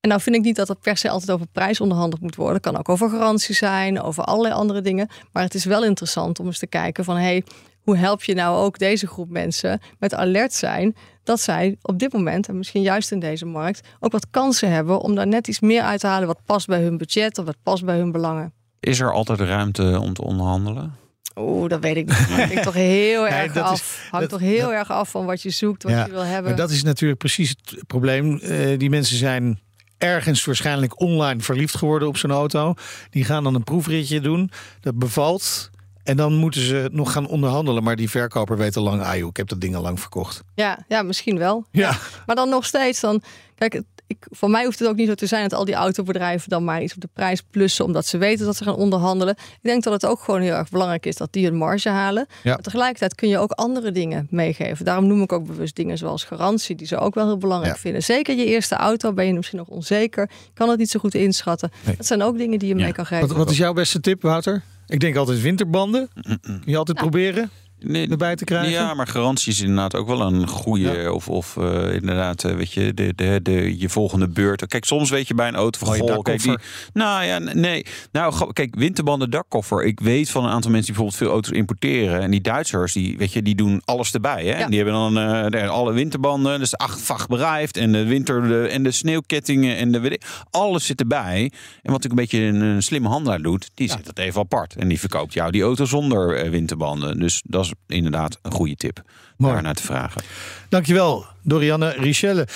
[0.02, 2.54] En nou vind ik niet dat het per se altijd over prijs onderhandeld moet worden.
[2.56, 5.08] Het kan ook over garantie zijn, over allerlei andere dingen.
[5.32, 7.16] Maar het is wel interessant om eens te kijken van...
[7.18, 7.44] Hey,
[7.82, 10.96] hoe help je nou ook deze groep mensen met alert zijn...
[11.24, 13.88] dat zij op dit moment, en misschien juist in deze markt...
[14.00, 16.28] ook wat kansen hebben om daar net iets meer uit te halen...
[16.28, 18.54] wat past bij hun budget of wat past bij hun belangen.
[18.80, 20.96] Is er altijd ruimte om te onderhandelen?
[21.36, 22.18] Oeh, dat weet ik niet.
[22.18, 23.74] Hangt toch heel Nee, erg dat af.
[23.74, 26.12] is- Hangt dat- toch heel dat- erg af van wat je zoekt, wat Ja, je
[26.12, 26.44] wil hebben.
[26.52, 28.38] Maar dat is natuurlijk precies het probleem.
[28.38, 29.60] Eh, die mensen zijn
[30.02, 32.74] ergens waarschijnlijk online verliefd geworden op zo'n auto.
[33.10, 34.52] Die gaan dan een proefritje doen.
[34.80, 35.70] Dat bevalt.
[36.04, 37.84] En dan moeten ze nog gaan onderhandelen.
[37.84, 40.44] Maar die verkoper weet al lang, ah joh, ik heb dat ding al lang verkocht.
[40.56, 41.66] Ja, ja, misschien wel.
[41.72, 41.98] Ja.
[42.26, 43.22] Maar dan nog steeds, dan,
[43.56, 45.76] kijk, het- ik, voor mij hoeft het ook niet zo te zijn dat al die
[45.76, 49.36] autobedrijven dan maar iets op de prijs plussen, omdat ze weten dat ze gaan onderhandelen.
[49.38, 52.26] Ik denk dat het ook gewoon heel erg belangrijk is dat die een marge halen.
[52.44, 52.54] Ja.
[52.54, 54.86] Maar tegelijkertijd kun je ook andere dingen meegeven.
[54.86, 57.82] Daarom noem ik ook bewust dingen zoals garantie, die ze ook wel heel belangrijk Ja.
[57.82, 58.04] vinden.
[58.04, 61.72] Zeker je eerste auto ben je misschien nog onzeker, kan het niet zo goed inschatten.
[61.86, 61.96] Nee.
[61.96, 62.84] Dat zijn ook dingen die je Ja.
[62.84, 63.28] mee kan geven.
[63.28, 64.62] Wat, wat is jouw beste tip, Wouter?
[64.88, 66.10] Ik denk altijd winterbanden.
[66.42, 67.04] Kun je altijd Ja.
[67.04, 67.50] proberen
[67.84, 68.72] Nee, erbij te krijgen?
[68.72, 70.92] Ja, maar garantie is inderdaad ook wel een goede.
[70.92, 71.12] Ja.
[71.12, 74.68] Of, of eh, inderdaad, eh, weet je, de, de, de, je volgende beurt.
[74.68, 76.92] Kijk, soms weet je bij een auto van Mooie goh, kijk, die, dakkoffer.
[76.94, 77.86] Nou ja, nee.
[78.12, 79.84] Nou, kijk, winterbanden, dakkoffer.
[79.84, 82.22] Ik weet van een aantal mensen die bijvoorbeeld veel auto's importeren.
[82.22, 84.46] En die Duitsers, die, weet je, die doen alles erbij.
[84.46, 84.60] Hè?
[84.60, 84.68] Ja.
[84.68, 85.18] Die hebben dan
[85.54, 87.78] eh, alle winterbanden, dus acht vacht berijft.
[87.78, 89.78] En de winter, de, en de sneeuwkettingen.
[89.78, 91.52] En de, weet ik, alles zit erbij.
[91.82, 94.76] En wat ik een beetje een, een slimme handelaar doet, die zet het even apart.
[94.76, 97.20] En die verkoopt jou die auto zonder winterbanden.
[97.20, 99.02] Dus dat is inderdaad een goede tip.
[99.38, 99.54] Mooi.
[99.54, 100.22] Daar naar te vragen.
[100.70, 102.48] Dankjewel, Dorianne Richelle.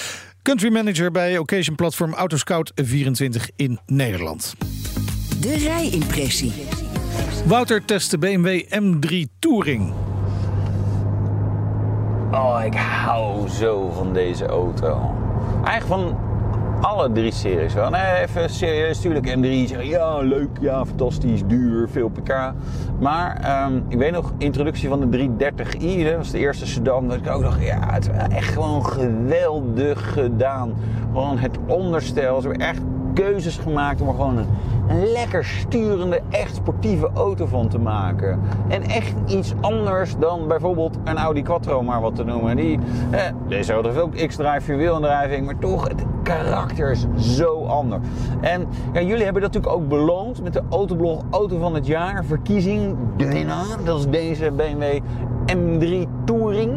[0.41, 4.55] Country manager bij Occasion Platform Autoscout 24 in Nederland.
[5.39, 6.53] De rijimpressie.
[7.45, 9.93] Wouter test de BMW M3 Touring.
[12.31, 15.15] Oh, ik hou zo van deze auto.
[15.65, 16.19] Eigenlijk van
[16.81, 17.89] alle drie series wel.
[17.89, 18.99] Nee, even serieus.
[18.99, 19.67] Tuurlijk M3.
[19.67, 20.49] Zeggen, ja, leuk.
[20.61, 21.45] Ja, fantastisch.
[21.45, 21.89] Duur.
[21.89, 22.53] Veel pk.
[22.99, 26.03] Maar ehm, ik weet nog, introductie van de 330i.
[26.03, 27.07] Dat was de eerste sedan.
[27.07, 30.73] Dat ik ook dacht, ja, het is echt gewoon geweldig gedaan.
[31.11, 32.41] Gewoon het onderstel.
[32.41, 32.81] Ze hebben echt
[33.15, 34.47] keuzes gemaakt om er gewoon een,
[35.11, 38.41] lekker sturende, echt sportieve auto van te maken.
[38.67, 42.55] En echt iets anders dan bijvoorbeeld een Audi Quattro, maar wat te noemen.
[42.55, 42.79] Die,
[43.11, 48.01] eh, deze auto heeft ook X-Drive, vierwielaandrijving, maar toch, het karakter is zo anders.
[48.41, 52.25] En ja, jullie hebben dat natuurlijk ook beloond met de Autoblog Auto van het Jaar
[52.25, 52.95] verkiezing.
[53.17, 54.99] De winnaar, dat is deze BMW
[55.45, 56.73] M3 Touring.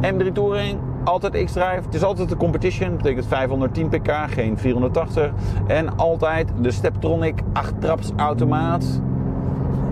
[0.00, 1.82] M3 Touring, altijd X-Drive.
[1.84, 2.88] Het is altijd de competition.
[2.88, 5.30] Dat betekent 510 pk, geen 480.
[5.66, 9.00] En altijd de Steptronic 8-traps automaat.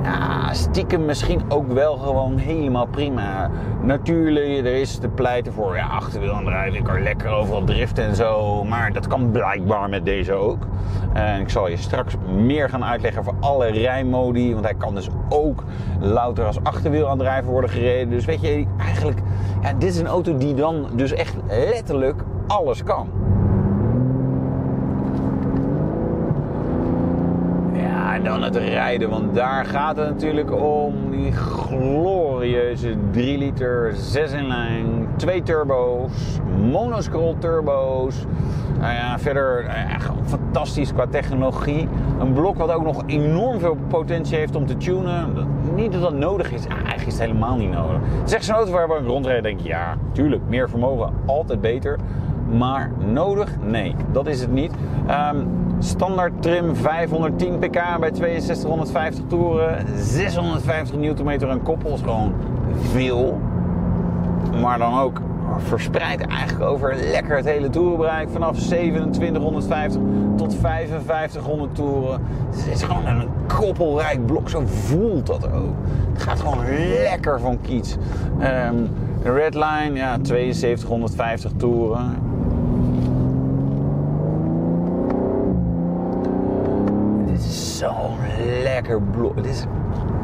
[0.03, 3.51] Ja, stiekem misschien ook wel gewoon helemaal prima.
[3.83, 6.77] Natuurlijk, er is te pleiten voor ja, achterwielaandrijving.
[6.77, 8.65] Ik kan lekker overal driften en zo.
[8.65, 10.67] Maar dat kan blijkbaar met deze ook.
[11.13, 14.53] En ik zal je straks meer gaan uitleggen voor alle rijmodi.
[14.53, 15.65] Want hij kan dus ook
[16.01, 18.11] louter als achterwielaandrijver worden gereden.
[18.11, 19.19] Dus weet je, eigenlijk,
[19.63, 23.09] ja, dit is een auto die dan dus echt letterlijk alles kan.
[27.73, 31.11] Ja, en dan het rijden, want daar gaat het natuurlijk om.
[31.11, 36.41] Die glorieuze 3 liter 6 in lijn, twee turbo's,
[36.71, 38.25] monoscroll turbo's.
[38.81, 41.89] Nou ja, verder nou gewoon fantastisch qua technologie.
[42.19, 45.49] Een blok wat ook nog enorm veel potentie heeft om te tunen.
[45.75, 46.67] Niet dat dat nodig is.
[46.67, 48.01] Eigenlijk is het helemaal niet nodig.
[48.25, 51.99] Is echt zo'n auto waar we rondrijden denk ja, tuurlijk, meer vermogen, altijd beter.
[52.51, 53.57] Maar nodig?
[53.63, 54.73] Nee, dat is het niet.
[55.07, 55.37] Ehm,
[55.79, 59.87] standaard trim 510 pk bij 6250 toeren.
[59.97, 62.33] 650 Nm aan koppel is gewoon
[62.93, 63.41] veel.
[64.61, 65.21] Maar dan ook
[65.59, 68.29] verspreid eigenlijk over lekker het hele toerenbereik.
[68.31, 70.01] Vanaf 2750
[70.37, 72.21] tot 5500 toeren.
[72.51, 74.49] Het is gewoon een koppelrijk blok.
[74.49, 75.75] Zo voelt dat ook.
[76.13, 76.59] Het gaat gewoon
[77.03, 77.97] lekker van kiets.
[78.39, 78.77] Ehm,
[79.23, 82.35] Redline, ja, 7250 toeren.
[87.77, 88.17] Zo'n
[88.63, 89.37] lekker blok.
[89.37, 89.65] Dit is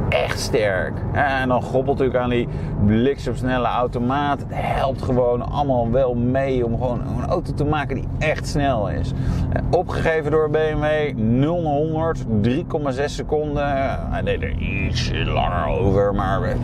[0.09, 0.93] echt sterk.
[1.13, 2.49] En dan grobbelt natuurlijk aan die
[2.87, 4.39] bliksemsnelle automaat.
[4.39, 8.89] Het helpt gewoon allemaal wel mee om gewoon een auto te maken die echt snel
[8.89, 9.13] is.
[9.53, 13.67] Eh, Opgegeven door BMW 0 naar 100, 3,6 seconden.
[14.11, 16.57] Hij deed er iets langer over, maar eh,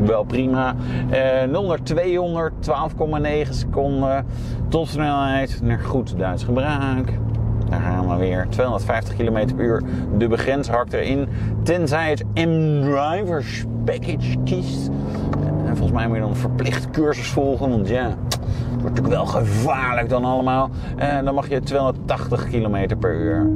[0.00, 0.74] wel prima.
[1.10, 4.26] Eh, 0 naar 200, 12,9 seconden.
[4.68, 7.12] Topsnelheid naar goed Duits gebruik.
[7.70, 8.46] Daar gaan we weer.
[8.48, 9.82] 250 km per uur.
[10.18, 11.28] De begrenshark erin.
[11.62, 14.90] Tenzij het M-Drivers Package kiest.
[15.66, 17.70] En volgens mij moet je dan verplicht cursus volgen.
[17.70, 20.70] Want ja, het wordt natuurlijk wel gevaarlijk dan allemaal.
[20.96, 23.50] En dan mag je 280 km per uur.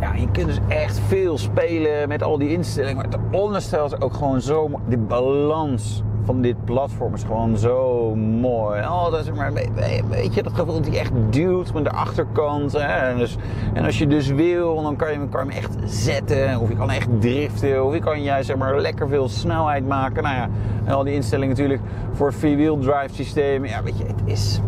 [0.00, 2.96] Ja, je kunt dus echt veel spelen met al die instellingen.
[2.96, 4.80] Maar het onderstel is ook gewoon zo.
[4.88, 8.80] De balans van dit platform is gewoon zo mooi.
[8.80, 12.72] Oh, dat is maar, weet- je, dat gevoel hij echt duwt met de achterkant.
[12.72, 12.78] Hè?
[13.08, 13.36] En, dus,
[13.72, 16.58] en als je dus wil, dan kan je, kan hem echt zetten.
[16.60, 17.86] Of je kan echt driften.
[17.86, 20.22] Of je kan juist zeg maar, lekker veel snelheid maken.
[20.22, 20.48] Nou ja,
[20.84, 23.64] en al die instellingen natuurlijk voor het freewheel drive systeem.
[23.64, 24.60] Ja, weet je, het is...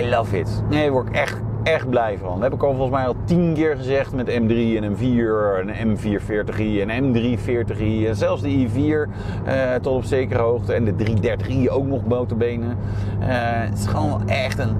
[0.00, 0.62] I love it.
[0.68, 2.32] Nee, word ik echt, echt blij van.
[2.32, 5.58] Dat heb ik al volgens mij al tien keer gezegd met M3 en een 4
[5.60, 8.06] en een M440i en M340i.
[8.06, 9.10] En zelfs de i4
[9.44, 10.72] eh, tot op zekere hoogte.
[10.72, 12.76] En de 330i ook nog botenbenen.
[13.20, 14.76] Eh, het is gewoon echt een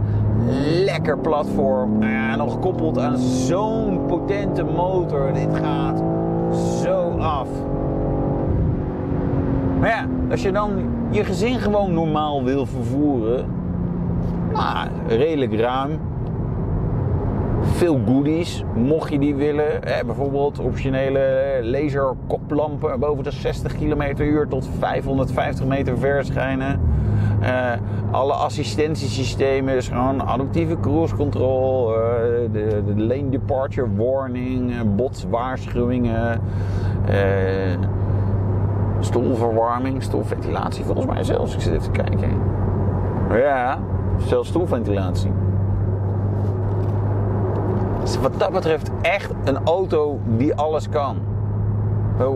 [0.85, 2.03] lekker platform.
[2.03, 5.33] Ja, nog gekoppeld aan zo'n potente motor.
[5.33, 6.03] Dit gaat
[6.83, 7.49] zo af.
[9.81, 10.71] Maar ja, als je dan
[11.11, 13.47] je gezin gewoon normaal wil vervoeren,
[14.53, 15.99] nou, redelijk ruim.
[17.63, 19.83] Veel goodies, mocht je die willen.
[19.83, 26.81] Eh, bijvoorbeeld optionele laserkoplampen boven de 60 km uur tot 550 meter verschijnen.
[27.41, 27.73] Eh,
[28.11, 32.01] alle assistentiesystemen, dus gewoon adaptieve cruise control, eh,
[32.53, 36.41] de, lane departure warning, eh, botswaarschuwingen,
[39.01, 41.55] stoelverwarming, stoelventilatie volgens mij zelfs.
[41.55, 42.31] Ik zit even te kijken.
[43.31, 43.79] Ja,
[44.17, 45.31] zelfs stoelventilatie.
[48.01, 51.17] Dus wat dat betreft echt een auto die alles kan.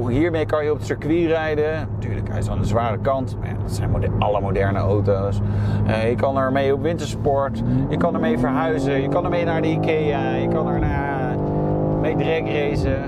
[0.08, 1.88] Hiermee kan je op het circuit rijden.
[1.94, 3.36] Natuurlijk, hij is aan de zware kant.
[3.40, 5.40] Maar ja, dat zijn alle moderne auto's.
[5.86, 7.62] Eh, je kan ermee op wintersport.
[7.88, 9.02] Je kan ermee verhuizen.
[9.02, 10.34] Je kan ermee naar de Ikea.
[10.34, 11.36] Je kan er naar,
[12.00, 13.02] mee dragracen.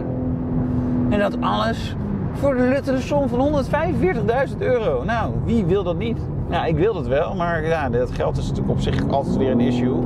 [1.10, 1.96] En dat alles
[2.32, 3.64] voor de luttele som van
[4.48, 5.04] 145.000 euro.
[5.04, 6.18] Nou, wie wil dat niet?
[6.48, 9.50] Nou, ik wil dat wel, maar ja, dat geld is natuurlijk op zich altijd weer
[9.50, 9.96] een issue.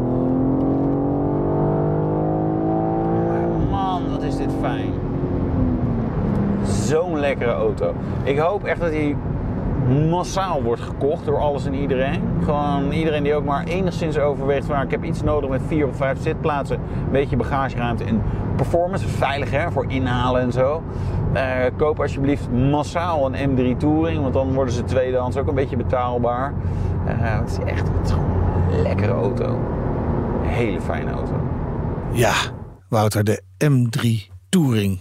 [3.24, 4.92] Maar man, is dit fijn.
[6.64, 7.94] Zo'n lekkere auto.
[8.22, 9.16] Ik hoop echt dat hij
[10.08, 12.22] massaal wordt gekocht door alles en iedereen.
[12.44, 14.82] Gewoon iedereen die ook maar enigszins overweegt van...
[14.82, 18.22] ik heb iets nodig met vier of vijf zitplaatsen, een beetje bagageruimte en
[18.56, 19.08] performance.
[19.08, 20.82] Veilig hè, voor inhalen en zo.
[21.32, 21.42] Eh,
[21.76, 26.52] koop alsjeblieft massaal een M3 Touring, want dan worden ze tweedehands ook een beetje betaalbaar.
[27.06, 29.58] Eh, het is echt een lekkere auto.
[30.42, 31.32] Een hele fijne auto.
[32.10, 32.34] Ja,
[32.90, 34.08] Wouter, de M3
[34.48, 34.98] Touring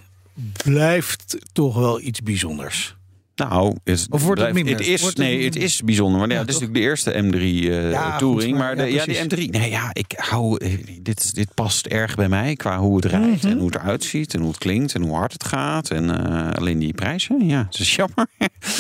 [0.64, 2.98] blijft toch wel iets bijzonders.
[3.36, 4.76] Nou, het, Of wordt het minder?
[4.76, 6.20] Het is, Wordt nee, het is bijzonder.
[6.20, 6.68] Maar ja, Ja, het is toch?
[6.70, 8.52] natuurlijk de eerste M3 eh, Ja, Touring.
[8.58, 9.48] maar maar de, ja, ja, die precies.
[9.48, 9.50] M3.
[9.52, 10.58] Nee, ja, ik hou.
[10.66, 13.52] eh, Dit, dit past erg bij mij qua hoe het rijdt Mhm.
[13.52, 15.90] en hoe het eruit ziet en hoe het klinkt en hoe hard het gaat.
[15.92, 18.28] En eh, alleen die prijzen, ja, het is jammer.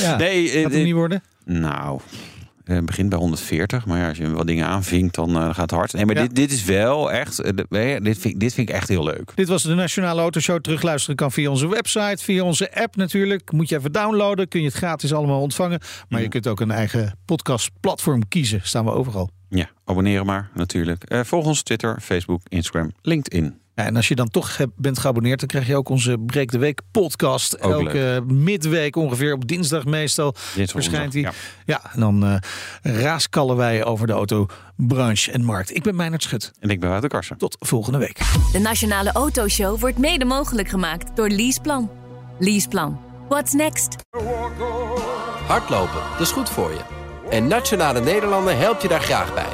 [0.02, 1.24] Ja, nee, gaat het niet worden?
[1.46, 2.00] nou,
[2.76, 3.86] het begint bij 140.
[3.86, 5.94] Maar ja, als je wat dingen aanvinkt, dan eh, gaat het hard.
[5.94, 6.22] Nee, maar Ja.
[6.22, 7.40] dit, dit is wel echt.
[7.40, 7.52] eh,
[8.02, 9.32] dit, vind, dit vind ik echt heel leuk.
[9.36, 10.62] Dit was de Nationale Autoshow.
[10.62, 13.52] Terugluisteren kan via onze website, via onze app natuurlijk.
[13.52, 15.80] Moet je even downloaden, kun je het gratis allemaal ontvangen.
[16.10, 18.60] Maar je kunt ook een eigen podcastplatform kiezen.
[18.64, 19.30] Staan we overal.
[19.50, 21.04] Ja, abonneren maar natuurlijk.
[21.04, 23.58] Eh, volg ons Twitter, Facebook, Instagram, LinkedIn.
[23.80, 26.52] Ja, en als je dan toch heb- bent geabonneerd, dan krijg je ook onze Breek
[26.52, 27.62] de Week podcast.
[27.62, 31.24] Ook Elke midweek ongeveer op dinsdag meestal Dinsdag, verschijnt die.
[31.24, 31.82] woensdag, Ja.
[31.94, 32.36] en dan eh
[33.02, 35.76] raaskallen wij over de autobranche en markt.
[35.76, 36.52] Ik ben Meijnerd Schut.
[36.60, 37.38] En ik ben Wouter Karsen.
[37.38, 38.18] Tot volgende week.
[38.52, 41.90] De Nationale Autoshow wordt mede mogelijk gemaakt door Leaseplan.
[42.40, 43.00] Leaseplan.
[43.30, 43.96] What's next?
[45.48, 46.80] Hardlopen, dat is goed voor je.
[47.30, 49.54] En Nationale Nederlanden helpt je daar graag bij.